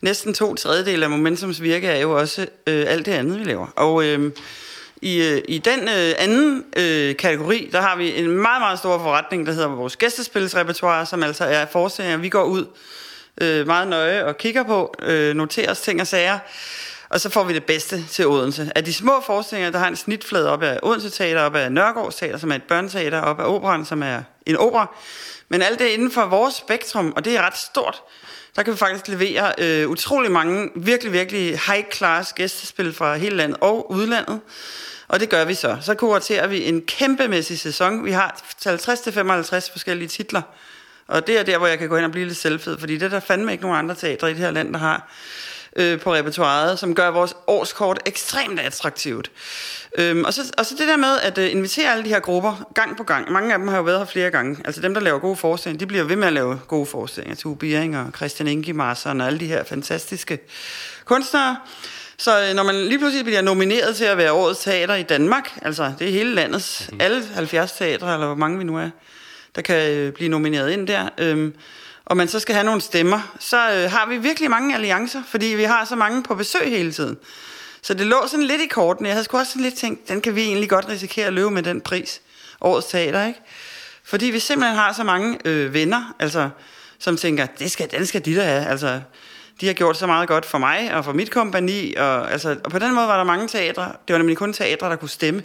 [0.03, 3.67] næsten to tredjedel af Momentums virke er jo også øh, alt det andet, vi laver.
[3.77, 4.05] Og...
[4.05, 4.31] Øh,
[5.03, 8.99] i, øh, I den øh, anden øh, kategori, der har vi en meget, meget stor
[8.99, 12.67] forretning, der hedder vores gæstespilsrepertoire, som altså er forestillinger, vi går ud
[13.41, 16.39] øh, meget nøje og kigger på, øh, noterer os ting og sager,
[17.09, 18.73] og så får vi det bedste til Odense.
[18.75, 22.15] Af de små forestillinger, der har en snitflade op af Odense Teater, op af Nørregårds
[22.15, 24.97] Teater, som er et børneteater, op af Operan, som er en opera.
[25.49, 28.03] Men alt det inden for vores spektrum, og det er ret stort,
[28.57, 33.59] der kan vi faktisk levere øh, utrolig mange virkelig, virkelig high-class gæstespil fra hele landet
[33.61, 34.41] og udlandet.
[35.09, 35.77] Og det gør vi så.
[35.81, 38.05] Så kuraterer vi en kæmpemæssig sæson.
[38.05, 40.43] Vi har 50-55 forskellige titler
[41.07, 43.03] og det er der, hvor jeg kan gå hen og blive lidt selvfed, fordi det
[43.03, 45.09] er der fandme ikke nogen andre teatre i det her land, der har
[45.77, 49.31] øh, på repertoireet, som gør vores årskort ekstremt attraktivt.
[49.99, 52.71] Øhm, og, så, og så det der med at uh, invitere alle de her grupper
[52.75, 53.33] gang på gang.
[53.33, 54.57] Mange af dem har jo været her flere gange.
[54.65, 57.37] Altså dem, der laver gode forestillinger, de bliver ved med at lave gode forestillinger.
[57.37, 60.39] Tue Biering og Christian Ingemarsen og alle de her fantastiske
[61.05, 61.57] kunstnere.
[62.19, 65.59] Så øh, når man lige pludselig bliver nomineret til at være årets teater i Danmark,
[65.63, 67.01] altså det er hele landets, mm.
[67.01, 68.91] alle 70 teatre, eller hvor mange vi nu er,
[69.57, 71.55] der kan øh, blive nomineret ind der, øhm,
[72.05, 75.47] og man så skal have nogle stemmer, så øh, har vi virkelig mange alliancer, fordi
[75.47, 77.17] vi har så mange på besøg hele tiden.
[77.83, 79.09] Så det lå sådan lidt i kortene.
[79.09, 81.51] Jeg havde sgu også sådan lidt tænkt, den kan vi egentlig godt risikere at løbe
[81.51, 82.21] med den pris,
[82.61, 83.41] årets teater, ikke?
[84.05, 86.51] Fordi vi simpelthen har så mange øh, venner, altså,
[86.99, 88.67] som tænker, det skal, den skal de der have.
[88.67, 89.01] Altså,
[89.61, 91.95] de har gjort så meget godt for mig og for mit kompani.
[91.95, 93.93] Og, altså, og på den måde var der mange teatre.
[94.09, 95.43] Det var nemlig kun teatre, der kunne stemme.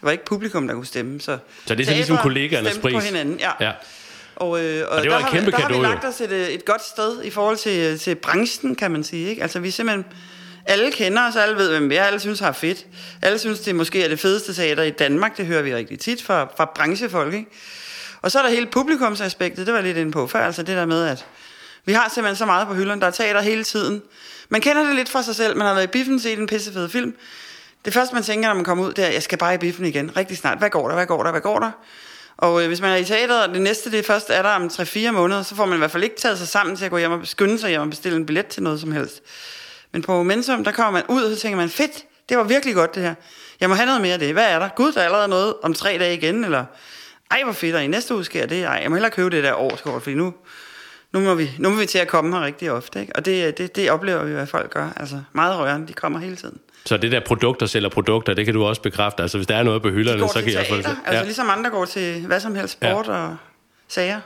[0.00, 1.20] Det var ikke publikum, der kunne stemme.
[1.20, 2.94] Så, så det er så ligesom kollegaernes pris?
[2.94, 3.50] på hinanden, ja.
[3.60, 3.72] ja.
[4.36, 6.32] Og, øh, Og det var der, en kæmpe har, der har vi lagt os et,
[6.32, 9.28] øh, et godt sted i forhold til, til branchen, kan man sige.
[9.28, 9.42] Ikke?
[9.42, 10.04] Altså vi simpelthen...
[10.66, 12.86] Alle kender os, alle ved, hvem vi er, alle synes, har fedt.
[13.22, 15.36] Alle synes, det måske er det fedeste teater i Danmark.
[15.36, 17.34] Det hører vi rigtig tit fra, fra branchefolk.
[17.34, 17.50] Ikke?
[18.22, 20.86] Og så er der hele publikumsaspektet, det var lidt inde på før, altså det der
[20.86, 21.26] med, at
[21.84, 24.02] vi har simpelthen så meget på hylderne, der er teater hele tiden.
[24.48, 26.88] Man kender det lidt fra sig selv, man har været i biffen, set en pissefed
[26.88, 27.14] film.
[27.84, 29.86] Det første, man tænker, når man kommer ud, det er, jeg skal bare i biffen
[29.86, 30.58] igen, rigtig snart.
[30.58, 31.70] Hvad går der, hvad går der, hvad går der?
[32.36, 34.66] Og øh, hvis man er i teateret, og det næste, det først er der om
[34.66, 36.98] 3-4 måneder, så får man i hvert fald ikke taget sig sammen til at gå
[36.98, 39.22] hjem og skynde sig hjem og bestille en billet til noget som helst.
[39.92, 42.74] Men på Momentum, der kommer man ud, og så tænker man, fedt, det var virkelig
[42.74, 43.14] godt det her.
[43.60, 44.32] Jeg må have noget mere af det.
[44.32, 44.68] Hvad er der?
[44.68, 46.64] Gud, der er allerede noget om tre dage igen, eller
[47.30, 48.64] ej, hvor fedt, og i næste uge sker det.
[48.64, 50.34] Ej, jeg må hellere købe det der årskort, fordi nu,
[51.12, 53.00] nu, må vi, nu må vi til at komme her rigtig ofte.
[53.00, 53.16] Ikke?
[53.16, 54.88] Og det, det, det oplever vi, hvad folk gør.
[54.96, 56.58] Altså meget rørende, de kommer hele tiden.
[56.86, 59.22] Så det der produkter sælger produkter, det kan du også bekræfte.
[59.22, 60.98] Altså hvis der er noget på hylderne, så kan jeg få teater, det.
[61.06, 63.12] altså ligesom andre går til hvad som helst, sport ja.
[63.12, 63.36] og
[63.88, 64.20] sager.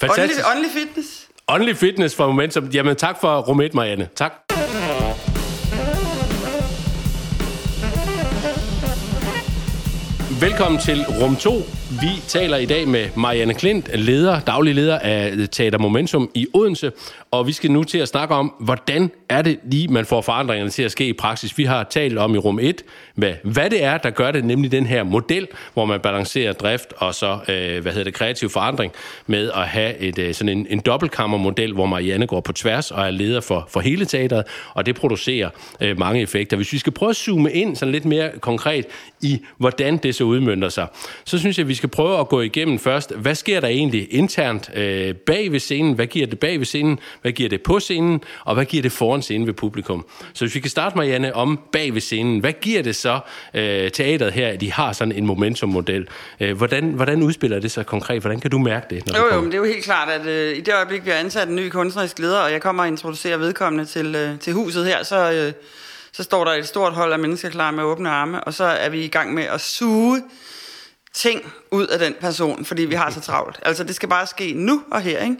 [0.00, 0.46] Fantastisk.
[0.46, 1.26] Only, only fitness.
[1.48, 2.68] Only Fitness for Momentum.
[2.68, 4.08] Jamen tak for rummet, Marianne.
[4.16, 4.32] Tak.
[10.40, 11.79] Velkommen til Rum 2.
[12.00, 16.92] Vi taler i dag med Marianne Klint, leder, daglig leder af Teater Momentum i Odense,
[17.30, 20.70] og vi skal nu til at snakke om, hvordan er det lige, man får forandringerne
[20.70, 21.58] til at ske i praksis.
[21.58, 22.82] Vi har talt om i rum 1,
[23.14, 26.92] hvad, hvad det er, der gør det, nemlig den her model, hvor man balancerer drift
[26.96, 28.92] og så, øh, hvad hedder det, kreativ forandring
[29.26, 33.06] med at have et, øh, sådan en, en dobbeltkammermodel, hvor Marianne går på tværs og
[33.06, 36.56] er leder for, for hele teateret, og det producerer øh, mange effekter.
[36.56, 38.86] Hvis vi skal prøve at zoome ind sådan lidt mere konkret
[39.22, 40.86] i, hvordan det så udmyndter sig,
[41.24, 44.14] så synes jeg, at vi skal prøve at gå igennem først, hvad sker der egentlig
[44.14, 47.80] internt øh, bag ved scenen, hvad giver det bag ved scenen, hvad giver det på
[47.80, 50.06] scenen, og hvad giver det foran scenen ved publikum.
[50.34, 53.20] Så hvis vi kan starte, Marianne, om bag ved scenen, hvad giver det så
[53.54, 56.08] øh, teateret her, at de har sådan en momentummodel?
[56.40, 58.20] Øh, hvordan, hvordan udspiller det sig konkret?
[58.20, 59.06] Hvordan kan du mærke det?
[59.06, 61.04] Når Jo, du jo, men det er jo helt klart, at øh, i det øjeblik,
[61.04, 64.38] vi har ansat en ny kunstnerisk leder, og jeg kommer og introducerer vedkommende til, øh,
[64.38, 65.52] til huset her, så, øh,
[66.12, 68.88] så står der et stort hold af mennesker klar med åbne arme, og så er
[68.88, 70.22] vi i gang med at suge
[71.14, 73.58] ting ud af den person, fordi vi har så travlt.
[73.62, 75.36] Altså, det skal bare ske nu og her, ikke?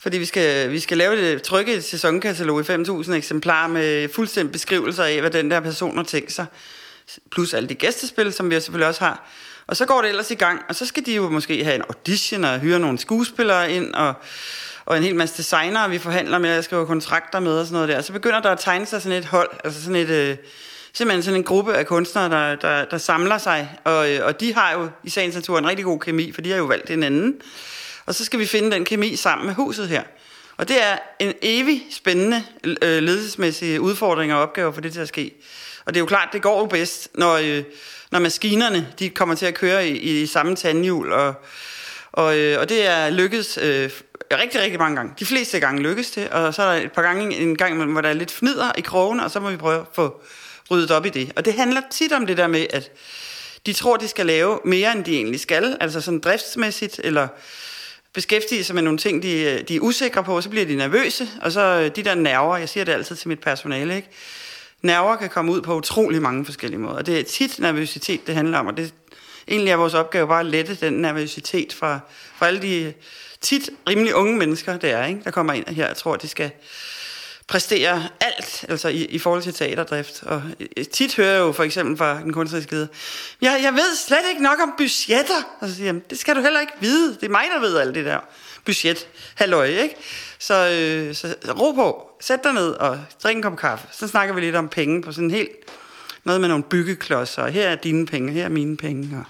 [0.00, 4.52] Fordi vi skal, vi skal lave det, trykke et sæsonkatalog i 5.000 eksemplarer med fuldstændig
[4.52, 6.46] beskrivelser af, hvad den der person har tænkt sig.
[7.30, 9.28] Plus alle de gæstespil, som vi selvfølgelig også har.
[9.66, 11.82] Og så går det ellers i gang, og så skal de jo måske have en
[11.82, 14.14] audition og hyre nogle skuespillere ind, og,
[14.84, 17.88] og en hel masse designere, vi forhandler med, og skriver kontrakter med og sådan noget
[17.88, 18.02] der.
[18.02, 20.10] Så begynder der at tegne sig sådan et hold, altså sådan et...
[20.10, 20.36] Øh,
[20.96, 24.54] simpelthen sådan en gruppe af kunstnere, der, der, der samler sig, og, øh, og de
[24.54, 27.34] har jo i sagens natur en rigtig god kemi, for de har jo valgt hinanden.
[28.06, 30.02] Og så skal vi finde den kemi sammen med huset her.
[30.56, 35.08] Og det er en evig spændende øh, ledelsesmæssige udfordring og opgaver for det til at
[35.08, 35.34] ske.
[35.86, 37.62] Og det er jo klart, det går jo bedst, når, øh,
[38.10, 41.34] når maskinerne de kommer til at køre i, i samme tandhjul, og,
[42.12, 43.90] og, øh, og det er lykkedes øh,
[44.32, 45.12] rigtig, rigtig mange gange.
[45.18, 48.00] De fleste gange lykkes det, og så er der et par gange en gang, hvor
[48.00, 50.20] der er lidt fnider i krogen, og så må vi prøve at få
[50.70, 51.32] ryddet op i det.
[51.36, 52.90] Og det handler tit om det der med, at
[53.66, 57.28] de tror, de skal lave mere, end de egentlig skal, altså sådan driftsmæssigt, eller
[58.12, 61.52] beskæftige sig med nogle ting, de, de er usikre på, så bliver de nervøse, og
[61.52, 64.08] så øh, de der nerver, jeg siger det altid til mit personale, ikke?
[64.82, 66.96] Nerver kan komme ud på utrolig mange forskellige måder.
[66.96, 68.94] og Det er tit nervøsitet, det handler om, og det
[69.48, 71.98] egentlig er vores opgave bare at lette den nervøsitet fra,
[72.36, 72.94] fra alle de
[73.40, 75.20] tit rimelig unge mennesker, der er, ikke?
[75.24, 76.50] der kommer ind her og tror, de skal
[77.48, 80.22] præstere alt, altså i, i forhold til teaterdrift.
[80.22, 80.42] Og
[80.76, 82.86] øh, tit hører jeg jo for eksempel fra den kunstneriske leder,
[83.40, 85.56] jeg, jeg ved slet ikke nok om budgetter.
[85.60, 87.14] Og så siger jeg, det skal du heller ikke vide.
[87.14, 88.18] Det er mig, der ved alt det der
[88.64, 89.08] budget.
[89.34, 89.96] Halløj, ikke?
[90.38, 92.10] Så, øh, så ro på.
[92.20, 93.86] Sæt dig ned og drik en kop kaffe.
[93.92, 95.50] Så snakker vi lidt om penge på sådan helt
[96.24, 97.46] noget med nogle byggeklodser.
[97.46, 99.16] Her er dine penge, her er mine penge.
[99.16, 99.24] Og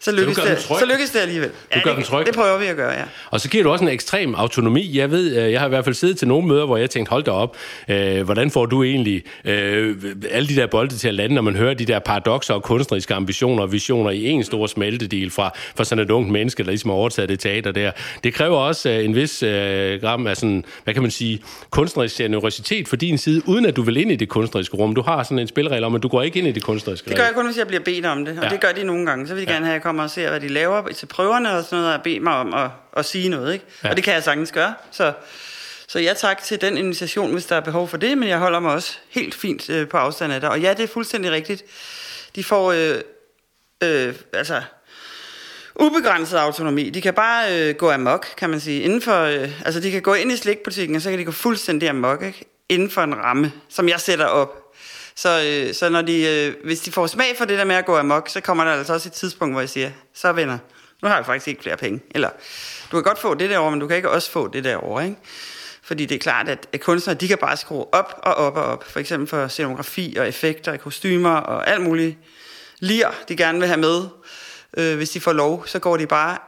[0.00, 1.50] så lykkes, den det, så lykkes det alligevel.
[1.74, 2.26] Du gør det, den tryg.
[2.26, 3.04] det prøver vi at gøre, ja.
[3.30, 4.96] Og så giver du også en ekstrem autonomi.
[4.98, 7.10] Jeg ved, øh, jeg har i hvert fald siddet til nogle møder, hvor jeg tænkte,
[7.10, 7.56] hold da op,
[7.88, 9.96] øh, hvordan får du egentlig øh,
[10.30, 13.14] alle de der bolde til at lande, når man hører de der paradoxer og kunstneriske
[13.14, 16.90] ambitioner og visioner i en stor smeltedel fra, fra sådan et ungt menneske, der ligesom
[16.90, 17.90] har overtaget det teater der.
[18.24, 22.16] Det kræver også øh, en vis øh, gram af sådan, hvad kan man sige, kunstnerisk
[22.16, 24.94] generøsitet for din side, uden at du vil ind i det kunstneriske rum.
[24.94, 27.16] Du har sådan en spilregel om, at du går ikke ind i det kunstneriske Det
[27.16, 28.48] gør jeg kun, hvis jeg bliver bedt om det, og Ja.
[28.48, 28.52] ja.
[28.52, 29.26] det gør de nogle gange.
[29.26, 31.64] Så vil de gerne have, at kommer og ser, hvad de laver til prøverne og
[31.64, 33.52] sådan noget, og bede mig om at, at sige noget.
[33.52, 33.64] Ikke?
[33.68, 33.88] Ja.
[33.88, 33.90] Ja.
[33.90, 34.74] Og det kan jeg sagtens gøre.
[34.90, 35.12] Så,
[35.88, 38.60] så jeg tak til den invitation, hvis der er behov for det, men jeg holder
[38.60, 40.50] mig også helt fint øh, på afstand af det.
[40.50, 41.64] Og ja, det er fuldstændig rigtigt.
[42.36, 43.00] De får øh,
[43.82, 44.62] øh, altså
[45.80, 46.90] ubegrænset autonomi.
[46.90, 48.82] De kan bare øh, gå amok, kan man sige.
[48.82, 51.32] Inden for, øh, altså de kan gå ind i slikbutikken, og så kan de gå
[51.32, 52.44] fuldstændig amok, ikke?
[52.68, 54.67] inden for en ramme, som jeg sætter op.
[55.18, 57.86] Så, øh, så når de, øh, hvis de får smag for det der med at
[57.86, 60.58] gå amok, så kommer der altså også et tidspunkt, hvor jeg siger, så venner,
[61.02, 62.00] nu har jeg faktisk ikke flere penge.
[62.10, 62.30] Eller,
[62.92, 65.16] du kan godt få det derovre, men du kan ikke også få det derovre, ikke?
[65.82, 68.64] Fordi det er klart, at, at kunstnere, de kan bare skrue op og op og
[68.64, 68.84] op.
[68.84, 72.16] For eksempel for scenografi og effekter, og kostymer og alt muligt
[72.80, 74.08] lir, de gerne vil have med.
[74.76, 76.38] Øh, hvis de får lov, så går de bare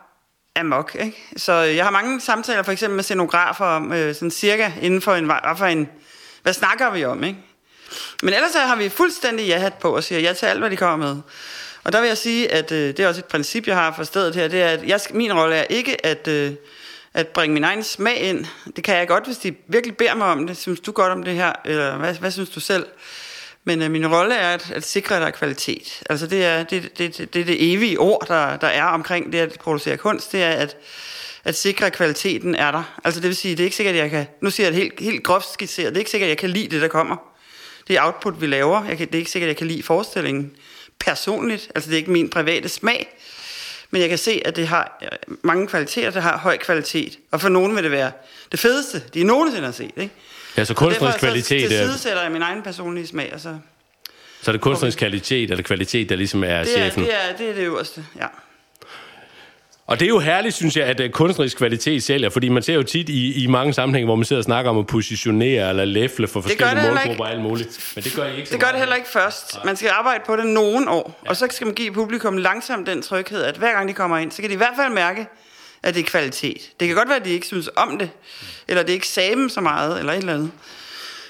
[0.56, 0.96] amok.
[1.00, 1.28] Ikke?
[1.37, 5.00] Så øh, jeg har mange samtaler for eksempel med scenografer om øh, sådan cirka inden
[5.00, 5.88] for en, hvad for en,
[6.42, 7.38] hvad snakker vi om, ikke?
[8.22, 11.07] Men ellers har vi fuldstændig ja-hat på og siger ja til alt, hvad de kommer
[11.07, 11.22] med.
[11.85, 14.05] Og der vil jeg sige, at øh, det er også et princip, jeg har for
[14.05, 16.53] stedet her, det er, at jeg, min rolle er ikke at, øh,
[17.14, 18.46] at bringe min egen smag ind.
[18.76, 20.57] Det kan jeg godt, hvis de virkelig beder mig om det.
[20.57, 21.53] Synes du godt om det her?
[21.64, 22.87] Eller hvad, hvad synes du selv?
[23.64, 26.03] Men øh, min rolle er at, at sikre, at der er kvalitet.
[26.11, 29.38] Altså det er det, det, det, det, det evige ord, der, der er omkring det
[29.38, 30.76] at producere kunst, det er at,
[31.44, 33.00] at sikre, at kvaliteten er der.
[33.05, 34.83] Altså det vil sige, det er ikke sikkert, at jeg kan, nu siger jeg det
[34.83, 37.29] helt, helt groft skitseret, det er ikke sikkert, at jeg kan lide det, der kommer.
[37.88, 38.84] Det er output, vi laver.
[38.84, 40.52] Jeg kan, det er ikke sikkert, at jeg kan lide forestillingen
[40.98, 41.72] personligt.
[41.74, 43.08] Altså det er ikke min private smag.
[43.90, 47.18] Men jeg kan se, at det har øh, mange kvaliteter, det har høj kvalitet.
[47.30, 48.12] Og for nogen vil det være
[48.52, 49.90] det fedeste, de nogensinde har set.
[49.96, 50.14] Ikke?
[50.56, 51.70] Ja, så kunstnerisk kvalitet...
[51.70, 53.58] Så sidesætter jeg min egen personlige smag, og så...
[54.42, 57.04] Så er det kunstnerisk kvalitet, eller kvalitet, der ligesom er det er, chefen?
[57.04, 58.26] Det er, det er det øverste, ja.
[59.90, 62.83] Og det er jo herligt, synes jeg, at kunstnerisk kvalitet sælger, fordi man ser jo
[62.83, 66.29] tit i, i mange sammenhænge, hvor man sidder og snakker om at positionere eller læfle
[66.29, 67.92] for forskellige målgrupper og alt muligt.
[67.94, 69.59] Men det gør I ikke så Det gør det heller ikke først.
[69.64, 71.31] Man skal arbejde på det nogen år, ja.
[71.31, 74.33] og så skal man give publikum langsomt den tryghed, at hver gang de kommer ind,
[74.33, 75.26] så kan de i hvert fald mærke,
[75.83, 76.70] at det er kvalitet.
[76.81, 78.11] Det kan godt være, at de ikke synes om det,
[78.68, 80.50] eller det ikke sagde dem så meget, eller et eller andet.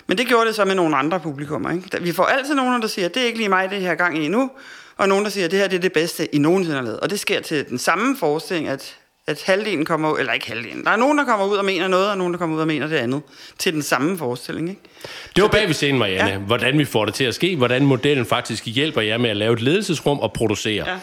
[0.07, 1.71] Men det gjorde det så med nogle andre publikummer.
[1.71, 2.03] Ikke?
[2.03, 4.19] Vi får altid nogen, der siger, at det er ikke lige mig, det her gang
[4.19, 4.51] i endnu
[5.01, 7.01] og nogen, der siger, at det her det er det bedste, I nogensinde har lavet.
[7.01, 10.91] Og det sker til den samme forestilling, at, at halvdelen kommer eller ikke halvdelen, der
[10.91, 12.87] er nogen, der kommer ud og mener noget, og nogen, der kommer ud og mener
[12.87, 13.23] det andet,
[13.59, 14.69] til den samme forestilling.
[14.69, 14.81] Ikke?
[15.37, 16.39] Det var bag ved scenen, Marianne, ja.
[16.39, 19.53] hvordan vi får det til at ske, hvordan modellen faktisk hjælper jer med at lave
[19.53, 20.89] et ledelsesrum og producere.
[20.89, 20.99] Ja.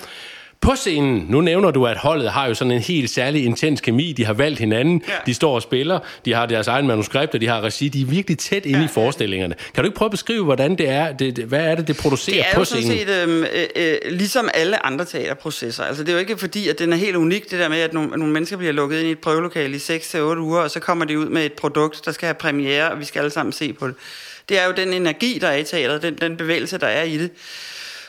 [0.61, 4.13] På scenen, nu nævner du, at holdet har jo sådan en helt særlig intens kemi.
[4.13, 5.13] De har valgt hinanden, ja.
[5.25, 8.37] de står og spiller, de har deres egen manuskripter, de har regi, de er virkelig
[8.37, 9.55] tæt inde ja, i forestillingerne.
[9.73, 11.97] Kan du ikke prøve at beskrive, hvordan det er, det, det, hvad er det, det
[11.97, 12.91] producerer på scenen?
[12.91, 15.83] Det er jo sådan set øh, øh, ligesom alle andre teaterprocesser.
[15.83, 17.93] Altså det er jo ikke fordi, at den er helt unik, det der med, at
[17.93, 21.05] nogle, nogle mennesker bliver lukket ind i et prøvelokale i 6-8 uger, og så kommer
[21.05, 23.73] de ud med et produkt, der skal have premiere, og vi skal alle sammen se
[23.73, 23.95] på det.
[24.49, 27.17] Det er jo den energi, der er i teateret, den, den bevægelse, der er i
[27.17, 27.31] det.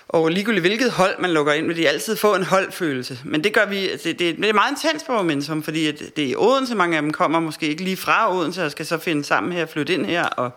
[0.09, 3.19] Og ligegyldigt hvilket hold man lukker ind, vil de altid få en holdfølelse.
[3.25, 6.25] Men det gør vi, det, det, det er meget intens på Momentum, fordi at det
[6.25, 8.99] er i Odense, mange af dem kommer måske ikke lige fra Odense, og skal så
[8.99, 10.51] finde sammen her, flytte ind her, og,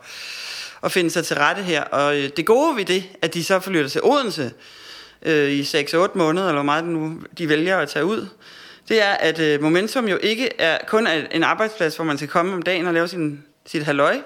[0.81, 1.83] og finde sig til rette her.
[1.83, 4.51] Og øh, det gode ved det, at de så flytter til Odense
[5.21, 8.27] øh, i 6-8 måneder, eller hvor meget nu de vælger at tage ud,
[8.89, 12.53] det er, at øh, Momentum jo ikke er kun en arbejdsplads, hvor man skal komme
[12.53, 14.17] om dagen og lave sin, sit halløj,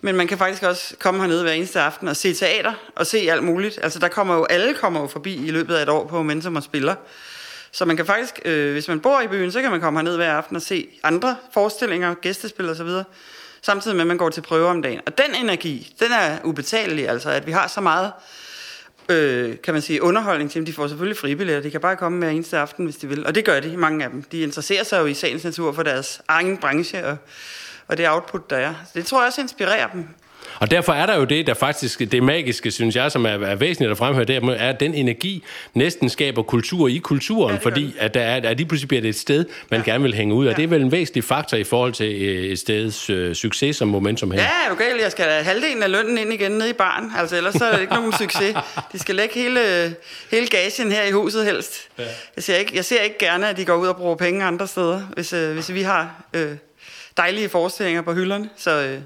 [0.00, 3.18] men man kan faktisk også komme hernede hver eneste aften og se teater og se
[3.18, 3.78] alt muligt.
[3.82, 6.56] Altså der kommer jo, alle kommer jo forbi i løbet af et år på Momentum
[6.56, 6.94] og spiller.
[7.72, 10.16] Så man kan faktisk, øh, hvis man bor i byen, så kan man komme herned
[10.16, 13.04] hver aften og se andre forestillinger, gæstespil og så videre.
[13.62, 15.00] Samtidig med, at man går til prøve om dagen.
[15.06, 18.12] Og den energi, den er ubetalelig, altså at vi har så meget,
[19.08, 20.66] øh, kan man sige, underholdning til dem.
[20.66, 23.26] De får selvfølgelig fribilletter, de kan bare komme hver eneste aften, hvis de vil.
[23.26, 24.22] Og det gør de, mange af dem.
[24.22, 27.16] De interesserer sig jo i sagens natur for deres egen branche, og
[27.88, 28.74] og det output, der er.
[28.84, 30.08] Så det tror jeg også inspirerer dem.
[30.60, 33.54] Og derfor er der jo det, der faktisk, det magiske, synes jeg, som er, er
[33.54, 37.94] væsentligt at fremhøre, det er, at den energi næsten skaber kultur i kulturen, ja, fordi
[37.98, 39.90] at der er, at lige pludselig bliver det et sted, man ja.
[39.90, 40.50] gerne vil hænge ud af.
[40.50, 40.56] Ja.
[40.56, 43.88] Det er vel en væsentlig faktor i forhold til øh, et steds øh, succes som
[43.88, 44.40] momentum her.
[44.40, 45.02] Ja, er du galt?
[45.02, 47.12] Jeg skal have halvdelen af lønnen ind igen nede i baren.
[47.18, 48.56] Altså ellers så er det ikke nogen succes.
[48.92, 49.60] De skal lægge hele,
[50.30, 51.88] hele gagen her i huset helst.
[51.98, 52.04] Ja.
[52.36, 54.66] Jeg, ser ikke, jeg ser ikke gerne, at de går ud og bruger penge andre
[54.66, 56.22] steder, hvis, øh, hvis vi har...
[56.34, 56.48] Øh,
[57.18, 58.48] dejlige forestillinger på hylderne.
[58.56, 58.98] Så, øh,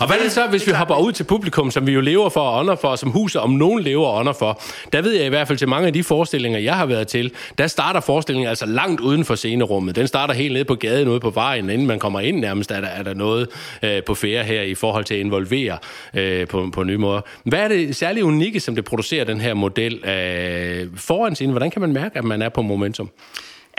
[0.00, 2.28] og hvad er det så, hvis vi hopper ud til publikum, som vi jo lever
[2.28, 4.62] for og ånder for, og som huset om nogen lever og ånder for?
[4.92, 7.32] Der ved jeg i hvert fald til mange af de forestillinger, jeg har været til,
[7.58, 9.96] der starter forestillingen altså langt uden for scenerummet.
[9.96, 12.80] Den starter helt nede på gaden, ude på vejen, inden man kommer ind nærmest, er
[12.80, 13.48] der, er der noget
[13.82, 15.78] øh, på færre her i forhold til at involvere
[16.14, 17.20] øh, på, på nye måder.
[17.44, 21.50] Hvad er det særligt unikke, som det producerer den her model øh, foran scenen?
[21.50, 23.10] Hvordan kan man mærke, at man er på momentum?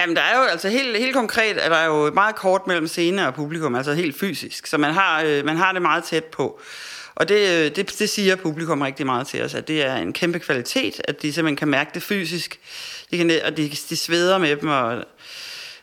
[0.02, 3.28] Jamen, der er jo altså helt, helt konkret, er der jo meget kort mellem scene
[3.28, 4.68] og publikum, altså helt fysisk.
[4.68, 6.60] Så man har, øh, man har det meget tæt på.
[7.16, 10.14] Og det, øh, det, det siger publikum rigtig meget til os, at det er en
[10.14, 12.60] kæmpe kvalitet, at de simpelthen kan mærke det fysisk.
[13.12, 15.04] De kan, og de, de sveder med dem, og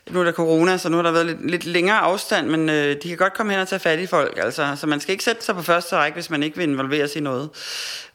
[0.09, 2.95] nu er der corona, så nu har der været lidt, lidt længere afstand, men øh,
[3.03, 4.39] de kan godt komme hen og tage fat i folk.
[4.43, 7.07] Altså, så man skal ikke sætte sig på første række, hvis man ikke vil involvere
[7.07, 7.49] sig i noget.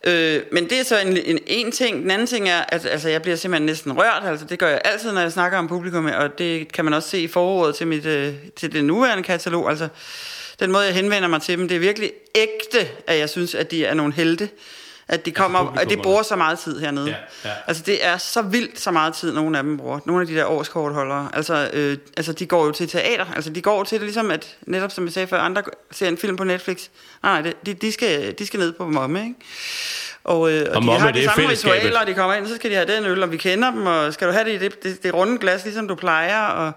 [0.04, 2.02] Øh, men det er så en, en, en ting.
[2.02, 4.22] Den anden ting er, at altså, jeg bliver simpelthen næsten rørt.
[4.24, 7.09] Altså, det gør jeg altid, når jeg snakker om publikum, og det kan man også
[7.09, 9.70] se i forordet til, mit, øh, til det nuværende katalog.
[9.70, 9.88] Altså,
[10.61, 13.70] den måde, jeg henvender mig til dem, det er virkelig ægte, at jeg synes, at
[13.70, 14.48] de er nogle helte
[15.08, 17.06] at de kommer, altså, at de bruger så meget tid hernede.
[17.06, 17.54] Ja, ja.
[17.66, 19.98] Altså det er så vildt så meget tid, nogle af dem bruger.
[20.04, 21.28] Nogle af de der årskortholdere.
[21.32, 23.26] Altså, øh, altså de går jo til teater.
[23.34, 26.18] Altså de går til det ligesom, at netop som jeg sagde før, andre ser en
[26.18, 26.88] film på Netflix.
[27.22, 29.34] Nej, nej, de, de, skal, de skal ned på momme, ikke?
[30.24, 31.76] Og, øh, og, Og de har det de samme fællesskabet.
[31.76, 33.86] ritualer, og de kommer ind, så skal de have den øl, og vi kender dem,
[33.86, 36.72] og skal du have det i det, det, det runde glas, ligesom du plejer, og,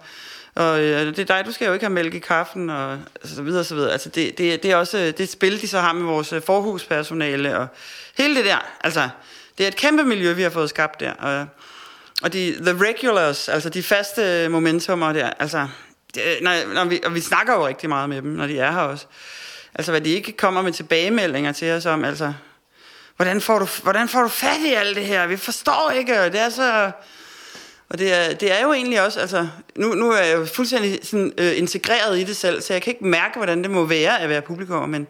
[0.58, 3.42] og øh, det er dig, du skal jo ikke have mælk i kaffen, og så
[3.42, 3.92] videre, så videre.
[3.92, 6.42] Altså det, det, det er også øh, det spil, de så har med vores øh,
[6.42, 7.68] forhuspersonale, og
[8.18, 9.10] hele det der, altså
[9.58, 11.46] det er et kæmpe miljø, vi har fået skabt der, og,
[12.24, 15.68] og de, the regulars, altså de faste øh, momentummer der, altså,
[16.16, 18.72] det, når, når vi, og vi snakker jo rigtig meget med dem, når de er
[18.72, 19.06] her også.
[19.76, 22.34] Altså, hvad de ikke kommer med tilbagemeldinger til os om, altså,
[23.16, 25.28] hvordan får du, hvordan får du fat i alt det her?
[25.28, 26.92] Vi forstår ikke, og det er så...
[27.90, 31.00] Og det er, det er jo egentlig også, altså, nu, nu er jeg jo fuldstændig
[31.04, 34.22] sådan, øh, integreret i det selv, så jeg kan ikke mærke, hvordan det må være
[34.22, 35.08] at være publikum, men,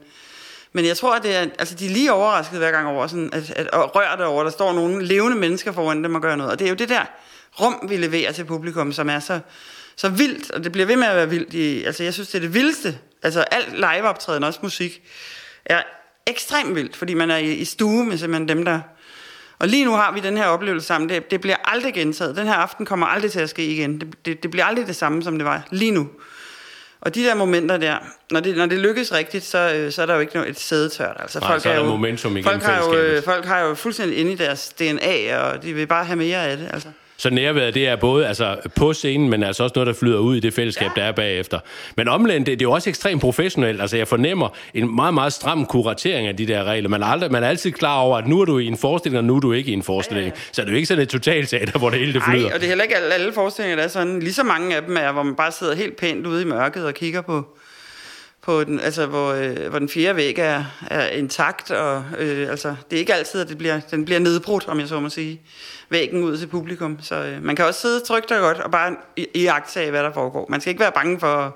[0.73, 3.29] men jeg tror, at det er, altså, de er lige overrasket hver gang over, sådan,
[3.33, 6.51] at, at, og rørt over, der står nogle levende mennesker foran dem og gør noget.
[6.51, 7.05] Og det er jo det der
[7.61, 9.39] rum, vi leverer til publikum, som er så,
[9.95, 11.53] så vildt, og det bliver ved med at være vildt.
[11.53, 12.97] I, altså, jeg synes, det er det vildeste.
[13.23, 15.01] Altså, alt liveoptræden, også musik,
[15.65, 15.83] er
[16.27, 18.79] ekstremt vildt, fordi man er i, i stue med simpelthen dem, der...
[19.59, 21.09] Og lige nu har vi den her oplevelse sammen.
[21.09, 22.35] Det, det bliver aldrig gentaget.
[22.35, 23.99] Den her aften kommer aldrig til at ske igen.
[23.99, 26.09] Det, det, det bliver aldrig det samme, som det var lige nu.
[27.01, 27.97] Og de der momenter der,
[28.31, 30.59] når det, når det lykkes rigtigt, så, øh, så er der jo ikke noget, et
[30.59, 31.17] sædetørt.
[31.19, 34.17] Altså, Nej, så er der momentum igennem folk har, jo, øh, folk har jo fuldstændig
[34.17, 36.69] inde i deres DNA, og de vil bare have mere af det.
[36.73, 36.89] Altså.
[37.17, 40.35] Så nærværet, det er både altså, på scenen, men altså også noget, der flyder ud
[40.35, 41.01] i det fællesskab, ja.
[41.01, 41.59] der er bagefter.
[41.97, 43.81] Men omvendt, det, det er jo også ekstremt professionelt.
[43.81, 46.89] Altså, jeg fornemmer en meget, meget stram kuratering af de der regler.
[46.89, 49.17] Man er, aldrig, man er altid klar over, at nu er du i en forestilling,
[49.17, 50.27] og nu er du ikke i en forestilling.
[50.27, 50.41] Ja, ja.
[50.51, 52.41] Så det er jo ikke sådan et totalteater, hvor det hele det flyder.
[52.41, 54.19] Nej, og det er heller ikke alle, alle forestillinger, der er sådan.
[54.19, 56.85] Lige så mange af dem er, hvor man bare sidder helt pænt ude i mørket
[56.85, 57.57] og kigger på,
[58.47, 62.75] på den, altså hvor, øh, hvor den fjerde væg er, er intakt, og øh, altså,
[62.89, 65.41] det er ikke altid, at det bliver, den bliver nedbrudt, om jeg så må sige,
[65.89, 66.97] væggen ud til publikum.
[67.01, 70.03] Så øh, man kan også sidde trygt og godt og bare i, i af, hvad
[70.03, 70.47] der foregår.
[70.49, 71.51] Man skal ikke være bange for at,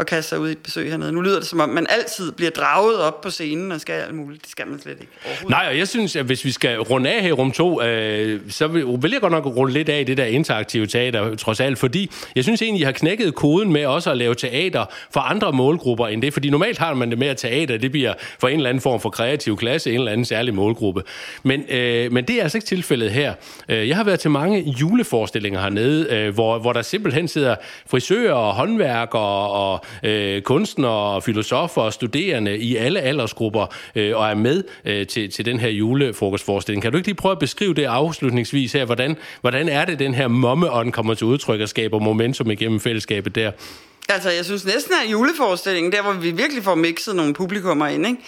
[0.00, 1.12] at kaste sig ud i et besøg hernede.
[1.12, 4.14] Nu lyder det som om, man altid bliver draget op på scenen og skal alt
[4.14, 4.42] muligt.
[4.42, 5.12] Det skal man slet ikke.
[5.48, 8.40] Nej, og jeg synes, at hvis vi skal runde af her i rum 2, øh,
[8.48, 11.78] så vil, vil jeg godt nok runde lidt af det der interaktive teater, trods alt,
[11.78, 15.52] fordi jeg synes egentlig, I har knækket koden med også at lave teater for andre
[15.52, 18.56] målgrupper end det, fordi normalt har man det med at teater, det bliver for en
[18.56, 21.02] eller anden form for kreativ klasse, en eller anden særlig målgruppe.
[21.42, 23.34] Men, øh, men det er altså ikke tilfældet her.
[23.68, 28.34] Øh, jeg har været til mange juleforestillinger hernede, øh, hvor, hvor der simpelthen sidder frisører
[28.34, 34.34] og håndværkere og øh, kunstnere og filosofer og studerende i alle aldersgrupper øh, og er
[34.34, 36.82] med øh, til, til den her julefrokostforestilling.
[36.82, 38.84] Kan du ikke lige prøve at beskrive det afslutningsvis her?
[38.84, 43.34] Hvordan, hvordan er det, den her mommeånd kommer til udtryk og skaber momentum igennem fællesskabet
[43.34, 43.50] der?
[44.08, 48.06] Altså, jeg synes næsten, at juleforestillingen, der hvor vi virkelig får mixet nogle publikummer ind,
[48.06, 48.18] ikke?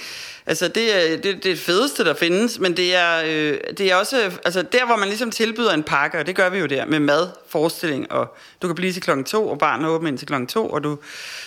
[0.47, 4.31] Altså, det er det, det, fedeste, der findes, men det er, øh, det er også,
[4.45, 7.01] altså der, hvor man ligesom tilbyder en pakke, og det gør vi jo der, med
[7.01, 10.47] mad, forestilling, og du kan blive til klokken to, og barnet åbner ind til klokken
[10.47, 10.99] to, og du,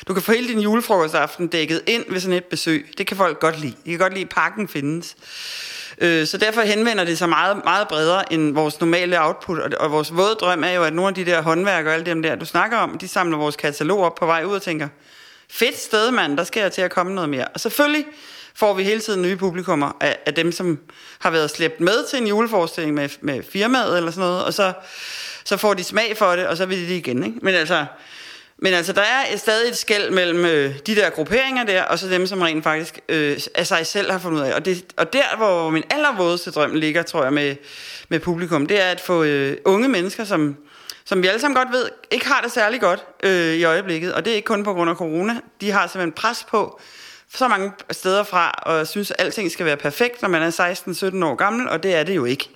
[0.08, 2.92] du kan få hele din julefrokostaften dækket ind ved sådan et besøg.
[2.98, 3.74] Det kan folk godt lide.
[3.86, 5.16] De kan godt lide, at pakken findes.
[5.98, 9.60] Øh, Så derfor henvender det sig meget, meget bredere end vores normale output.
[9.60, 12.06] Og, og vores våde drøm er jo, at nogle af de der håndværkere og alle
[12.06, 14.88] dem der, du snakker om, de samler vores katalog op på vej ud og tænker,
[15.50, 17.48] fedt sted, mand, der skal jeg til at komme noget mere.
[17.54, 18.06] Og selvfølgelig
[18.58, 20.80] får vi hele tiden nye publikummer af, af dem, som
[21.20, 24.74] har været slæbt med til en juleforestilling med, med firmaet eller sådan noget, og så,
[25.44, 27.24] så får de smag for det, og så vil de det igen.
[27.24, 27.40] Ikke?
[27.42, 27.86] Men altså,
[28.58, 32.10] men altså, der er stadig et skæld mellem øh, de der grupperinger der, og så
[32.10, 34.54] dem, som rent faktisk øh, af sig selv har fundet ud af.
[34.54, 37.56] Og, det, og der, hvor min allervådeste drøm ligger, tror jeg, med,
[38.10, 40.58] med publikum, det er at få øh, unge mennesker, som,
[41.06, 44.14] som vi alle sammen godt ved, ikke har det særlig godt øh, i øjeblikket.
[44.14, 45.36] Og det er ikke kun på grund af corona.
[45.62, 46.80] De har simpelthen pres på
[47.38, 50.52] så mange steder fra, og synes, at alting skal være perfekt, når man er
[51.22, 52.50] 16-17 år gammel, og det er det jo ikke.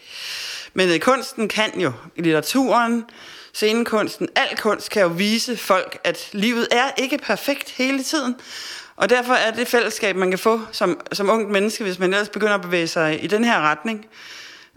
[0.74, 3.06] Men øh, kunsten kan jo, i litteraturen,
[3.54, 8.36] scenekunsten, al kunst kan jo vise folk, at livet er ikke perfekt hele tiden.
[8.96, 12.30] Og derfor er det fællesskab, man kan få som, som ungt menneske, hvis man ellers
[12.30, 14.06] begynder at bevæge sig i den her retning,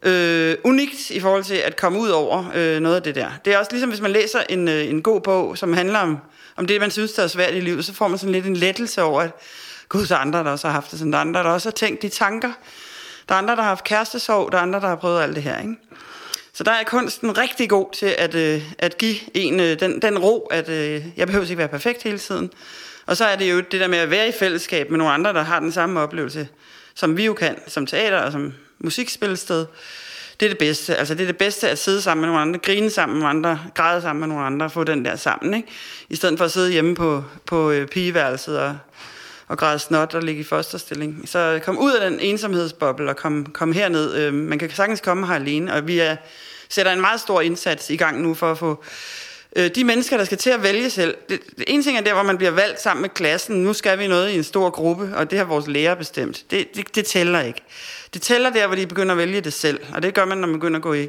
[0.03, 3.31] øh, unikt i forhold til at komme ud over øh, noget af det der.
[3.45, 6.19] Det er også ligesom, hvis man læser en, øh, en god bog, som handler om,
[6.57, 8.57] om det, man synes, der er svært i livet, så får man sådan lidt en
[8.57, 9.31] lettelse over, at
[9.93, 11.13] gud, der er andre, der også har haft det sådan.
[11.13, 12.53] Der er andre, der også har tænkt de tanker.
[13.29, 14.53] Der er andre, der har haft kærestesorg.
[14.53, 15.77] Der er andre, der har prøvet alt det her, ikke?
[16.53, 20.19] Så der er kunsten rigtig god til at, øh, at give en øh, den, den
[20.19, 22.51] ro, at øh, jeg behøver ikke være perfekt hele tiden.
[23.07, 25.33] Og så er det jo det der med at være i fællesskab med nogle andre,
[25.33, 26.49] der har den samme oplevelse,
[26.95, 29.67] som vi jo kan, som teater og som musikspilsted.
[30.41, 30.97] Det er det bedste.
[30.97, 33.39] Altså det er det bedste at sidde sammen med nogle andre, grine sammen med nogle
[33.39, 35.69] andre, græde sammen med nogle andre, få den der sammen, ikke?
[36.09, 38.77] I stedet for at sidde hjemme på, på øh, pigeværelset og,
[39.49, 41.23] og græde snot og ligge i fosterstilling.
[41.27, 44.15] Så kom ud af den ensomhedsboble og kom, kom herned.
[44.15, 46.17] Øh, man kan sagtens komme her alene, og vi er,
[46.69, 48.85] sætter en meget stor indsats i gang nu for at få
[49.57, 51.17] øh, de mennesker, der skal til at vælge selv.
[51.29, 53.57] Det, det ene ting er der, hvor man bliver valgt sammen med klassen.
[53.57, 56.45] Nu skal vi noget i en stor gruppe, og det har vores lærer bestemt.
[56.51, 57.61] Det, det, det tæller ikke.
[58.15, 60.49] Det tæller der, hvor de begynder at vælge det selv, og det gør man, når
[60.49, 61.09] man begynder at gå i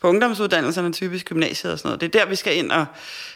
[0.00, 2.00] på ungdomsuddannelserne, typisk gymnasiet og sådan noget.
[2.00, 2.86] Det er der, vi skal ind og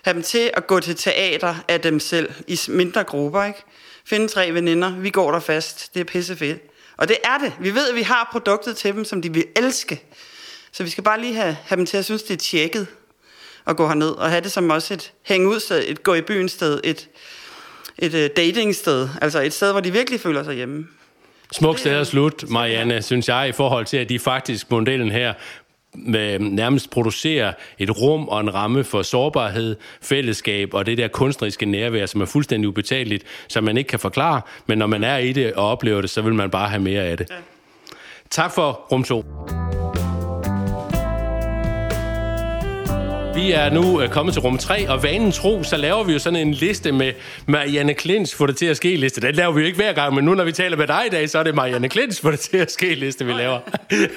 [0.02, 3.64] have dem til at gå til teater af dem selv, i mindre grupper, ikke?
[4.08, 6.62] Finde tre veninder, vi går der fast, det er pisse fedt.
[6.96, 7.52] Og det er det.
[7.60, 10.02] Vi ved, at vi har produktet til dem, som de vil elske.
[10.72, 12.86] Så vi skal bare lige have, have dem til at synes, det er tjekket
[13.66, 16.20] at gå herned, og have det som også et hænge ud sted, et gå i
[16.20, 17.08] byen sted, et,
[17.98, 20.86] et uh, dating sted, altså et sted, hvor de virkelig føler sig hjemme.
[21.52, 25.34] Smuk sted at slut, Marianne, synes jeg, i forhold til, at de faktisk modellen her
[25.94, 32.06] nærmest producerer et rum og en ramme for sårbarhed, fællesskab og det der kunstneriske nærvær,
[32.06, 35.54] som er fuldstændig ubetaleligt, som man ikke kan forklare, men når man er i det
[35.54, 37.30] og oplever det, så vil man bare have mere af det.
[37.30, 37.36] Ja.
[38.30, 39.24] Tak for rum 2.
[43.38, 46.18] Vi er nu øh, kommet til rum 3, og vanen tro, så laver vi jo
[46.18, 47.12] sådan en liste med
[47.46, 49.20] Marianne Klins for det til at ske liste.
[49.20, 51.08] Den laver vi jo ikke hver gang, men nu når vi taler med dig i
[51.08, 53.60] dag, så er det Marianne Klins for det til at ske liste, vi laver.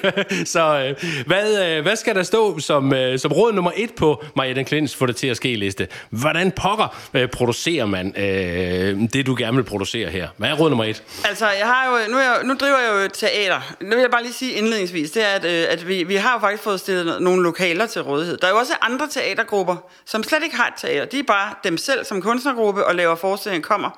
[0.44, 4.64] så øh, hvad, øh, hvad skal der stå som, som råd nummer et på Marianne
[4.64, 5.88] Klins for det til at ske liste?
[6.10, 6.96] Hvordan pokker
[7.32, 10.28] producerer man øh, det, du gerne vil producere her?
[10.36, 11.02] Hvad er råd nummer et?
[11.24, 13.74] Altså, jeg har jo, nu, jeg, nu driver jeg jo et teater.
[13.80, 16.40] Nu vil jeg bare lige sige indledningsvis, det er, at, at vi, vi har jo
[16.40, 18.36] faktisk fået stillet nogle lokaler til rådighed.
[18.36, 21.04] Der er jo også andre teatergrupper, som slet ikke har et teater.
[21.04, 23.90] De er bare dem selv som kunstnergruppe og laver forestillinger, kommer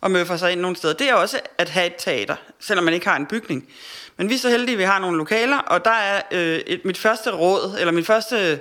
[0.00, 0.94] og møffer sig ind nogle steder.
[0.94, 3.68] Det er også at have et teater, selvom man ikke har en bygning.
[4.16, 6.84] Men vi er så heldige, at vi har nogle lokaler, og der er øh, et,
[6.84, 8.60] mit første råd, eller mit første,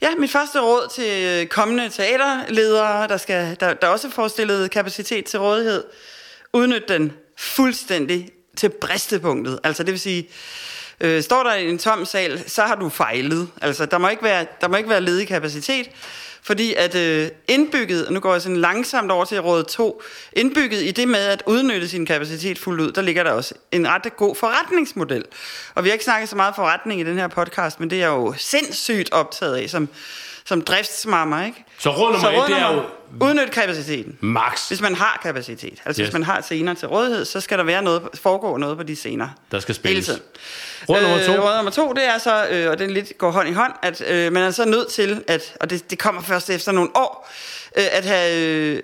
[0.00, 5.24] ja, mit første råd til kommende teaterledere, der, skal, der, der også får stillet kapacitet
[5.24, 5.84] til rådighed.
[6.52, 9.60] Udnyt den fuldstændig til bristepunktet.
[9.64, 10.28] Altså det vil sige,
[11.00, 13.48] Øh, står der i en tom sal, så har du fejlet.
[13.62, 15.90] Altså, der må ikke være, der må ikke være ledig kapacitet,
[16.42, 20.90] fordi at øh, indbygget, nu går jeg sådan langsomt over til råd 2, indbygget i
[20.90, 24.34] det med at udnytte sin kapacitet fuldt ud, der ligger der også en ret god
[24.34, 25.24] forretningsmodel.
[25.74, 28.00] Og vi har ikke snakket så meget forretning i den her podcast, men det er
[28.00, 29.88] jeg jo sindssygt optaget af, som,
[30.46, 31.64] som driftsmammer, ikke?
[31.78, 32.82] Så råd nummer et, det er jo...
[33.20, 34.18] Udnyt kapaciteten.
[34.20, 34.68] Max.
[34.68, 35.82] Hvis man har kapacitet.
[35.84, 36.08] Altså yes.
[36.08, 38.96] hvis man har scener til rådighed, så skal der være noget, foregå noget på de
[38.96, 39.28] scener.
[39.50, 40.06] Der skal spilles.
[40.06, 40.30] Hele tiden.
[40.88, 41.32] Råd nummer to.
[41.32, 43.72] Øh, råd nummer to, det er så, øh, og det lidt går hånd i hånd,
[43.82, 46.90] at øh, man er så nødt til, at, og det, det kommer først efter nogle
[46.94, 47.30] år,
[47.76, 48.34] øh, at have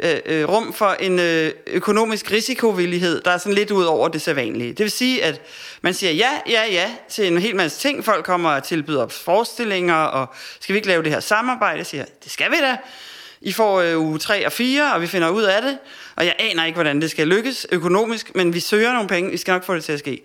[0.02, 4.22] øh, øh, rum for en øh, økonomisk risikovillighed, der er sådan lidt ud over det
[4.22, 4.68] sædvanlige.
[4.68, 5.40] Det vil sige, at
[5.82, 8.04] man siger ja, ja, ja til en hel masse ting.
[8.04, 10.26] Folk kommer og tilbyder forestillinger, og
[10.60, 11.78] skal vi ikke lave det her samarbejde?
[11.78, 12.76] Jeg siger, det skal vi da.
[13.40, 15.78] I får øh, uge 3 og 4, og vi finder ud af det.
[16.16, 19.30] Og jeg aner ikke, hvordan det skal lykkes økonomisk, men vi søger nogle penge.
[19.30, 20.22] Vi skal nok få det til at ske.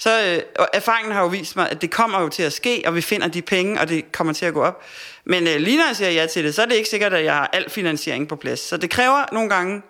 [0.00, 2.82] Så øh, og erfaringen har jo vist mig, at det kommer jo til at ske,
[2.86, 4.82] og vi finder de penge, og det kommer til at gå op.
[5.24, 7.24] Men øh, lige når jeg siger ja til det, så er det ikke sikkert, at
[7.24, 8.60] jeg har al finansiering på plads.
[8.60, 9.82] Så det kræver nogle gange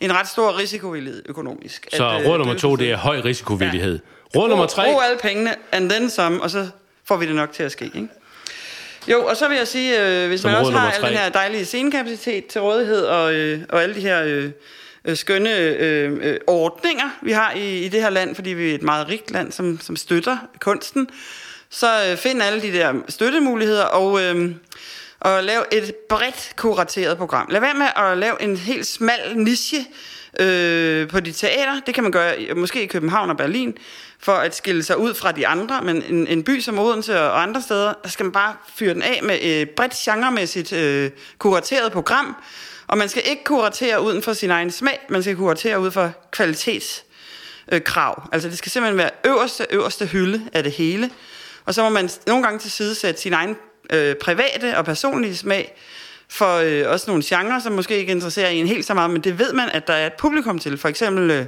[0.00, 1.88] en ret stor risikovillighed økonomisk.
[1.92, 4.00] Så at, øh, råd nummer to, det er høj risikovillighed.
[4.34, 4.38] Ja.
[4.38, 4.84] Råd nummer tre...
[4.92, 6.68] Brug alle pengene, and then some, og så
[7.04, 8.08] får vi det nok til at ske, ikke?
[9.08, 11.28] Jo, og så vil jeg sige, øh, hvis Som man også har al den her
[11.28, 14.50] dejlige scenekapacitet til rådighed, og, øh, og alle de her øh,
[15.04, 18.74] øh, skønne øh, øh, ordninger, vi har i, i det her land, fordi vi er
[18.74, 21.08] et meget rigt land, som, som støtter kunsten,
[21.70, 24.22] så øh, find alle de der støttemuligheder, og...
[24.22, 24.54] Øh,
[25.24, 27.48] og lav et bredt kurateret program.
[27.50, 29.86] Lad være med at lave en helt smal niche
[30.40, 31.80] øh, på de teater.
[31.86, 33.76] Det kan man gøre måske i København og Berlin
[34.18, 37.42] for at skille sig ud fra de andre, men en, en by som Odense og
[37.42, 41.92] andre steder, der skal man bare fyre den af med et bredt genremæssigt øh, kurateret
[41.92, 42.36] program,
[42.92, 46.12] og man skal ikke kuratere uden for sin egen smag, man skal kuratere ud for
[46.30, 48.22] kvalitetskrav.
[48.22, 51.10] Øh, altså det skal simpelthen være øverste, øverste hylde af det hele,
[51.64, 53.56] og så må man nogle gange til side sætte sin egen
[53.92, 55.78] øh, private og personlige smag,
[56.28, 59.38] for øh, også nogle genrer, som måske ikke interesserer en helt så meget, men det
[59.38, 60.78] ved man, at der er et publikum til.
[60.78, 61.46] For eksempel øh,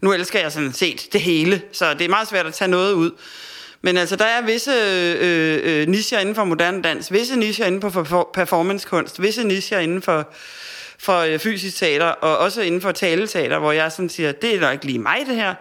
[0.00, 2.92] nu elsker jeg sådan set det hele, så det er meget svært at tage noget
[2.92, 3.10] ud.
[3.82, 4.72] Men altså, der er visse
[5.20, 10.02] øh, øh, nischer inden for moderne dans, visse nischer inden for performancekunst, visse nischer inden
[10.02, 10.32] for,
[10.98, 14.70] for øh, fysisk teater, og også inden for taleteater, hvor jeg sådan siger, det er
[14.70, 15.54] ikke lige mig det her.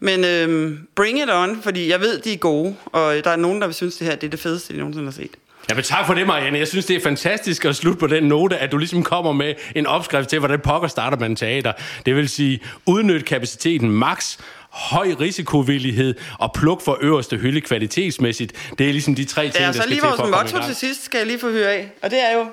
[0.00, 3.60] Men øh, bring it on, fordi jeg ved, de er gode, og der er nogen,
[3.60, 5.30] der vil synes, det her det er det fedeste, de nogensinde har set.
[5.70, 6.58] Ja, men tak for det, Marianne.
[6.58, 9.54] Jeg synes, det er fantastisk at slutte på den note, at du ligesom kommer med
[9.74, 11.72] en opskrift til, hvordan pokker starter man teater.
[12.06, 14.38] Det vil sige, udnyt kapaciteten max,
[14.70, 18.52] høj risikovillighed og pluk for øverste hylde kvalitetsmæssigt.
[18.78, 20.74] Det er ligesom de tre ting, ja, der skal til for at komme motto til
[20.74, 21.92] sidst skal jeg lige få høre af.
[22.02, 22.46] Og det er jo,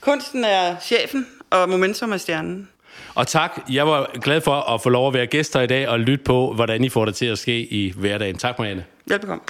[0.00, 2.68] kunsten er chefen, og momentum er stjernen.
[3.14, 3.50] Og tak.
[3.70, 6.52] Jeg var glad for at få lov at være gæster i dag og lytte på,
[6.54, 8.36] hvordan I får det til at ske i hverdagen.
[8.36, 8.84] Tak, Marianne.
[9.06, 9.42] Velbekomme.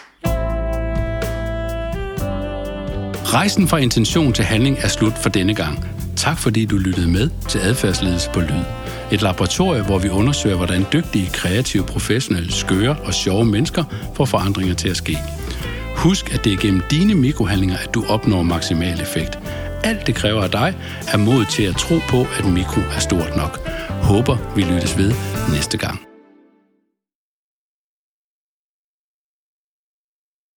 [3.35, 5.79] Rejsen fra intention til handling er slut for denne gang.
[6.17, 8.65] Tak fordi du lyttede med til Adfærdsledelse på Lyd.
[9.13, 13.85] Et laboratorie, hvor vi undersøger, hvordan dygtige, kreative, professionelle, skøre og sjove mennesker
[14.17, 15.19] får forandringer til at ske.
[15.97, 19.39] Husk, at det er gennem dine mikrohandlinger, at du opnår maksimal effekt.
[19.85, 20.75] Alt det kræver af dig
[21.13, 23.69] er mod til at tro på, at mikro er stort nok.
[24.03, 25.13] Håber, vi lyttes ved
[25.55, 26.14] næste gang.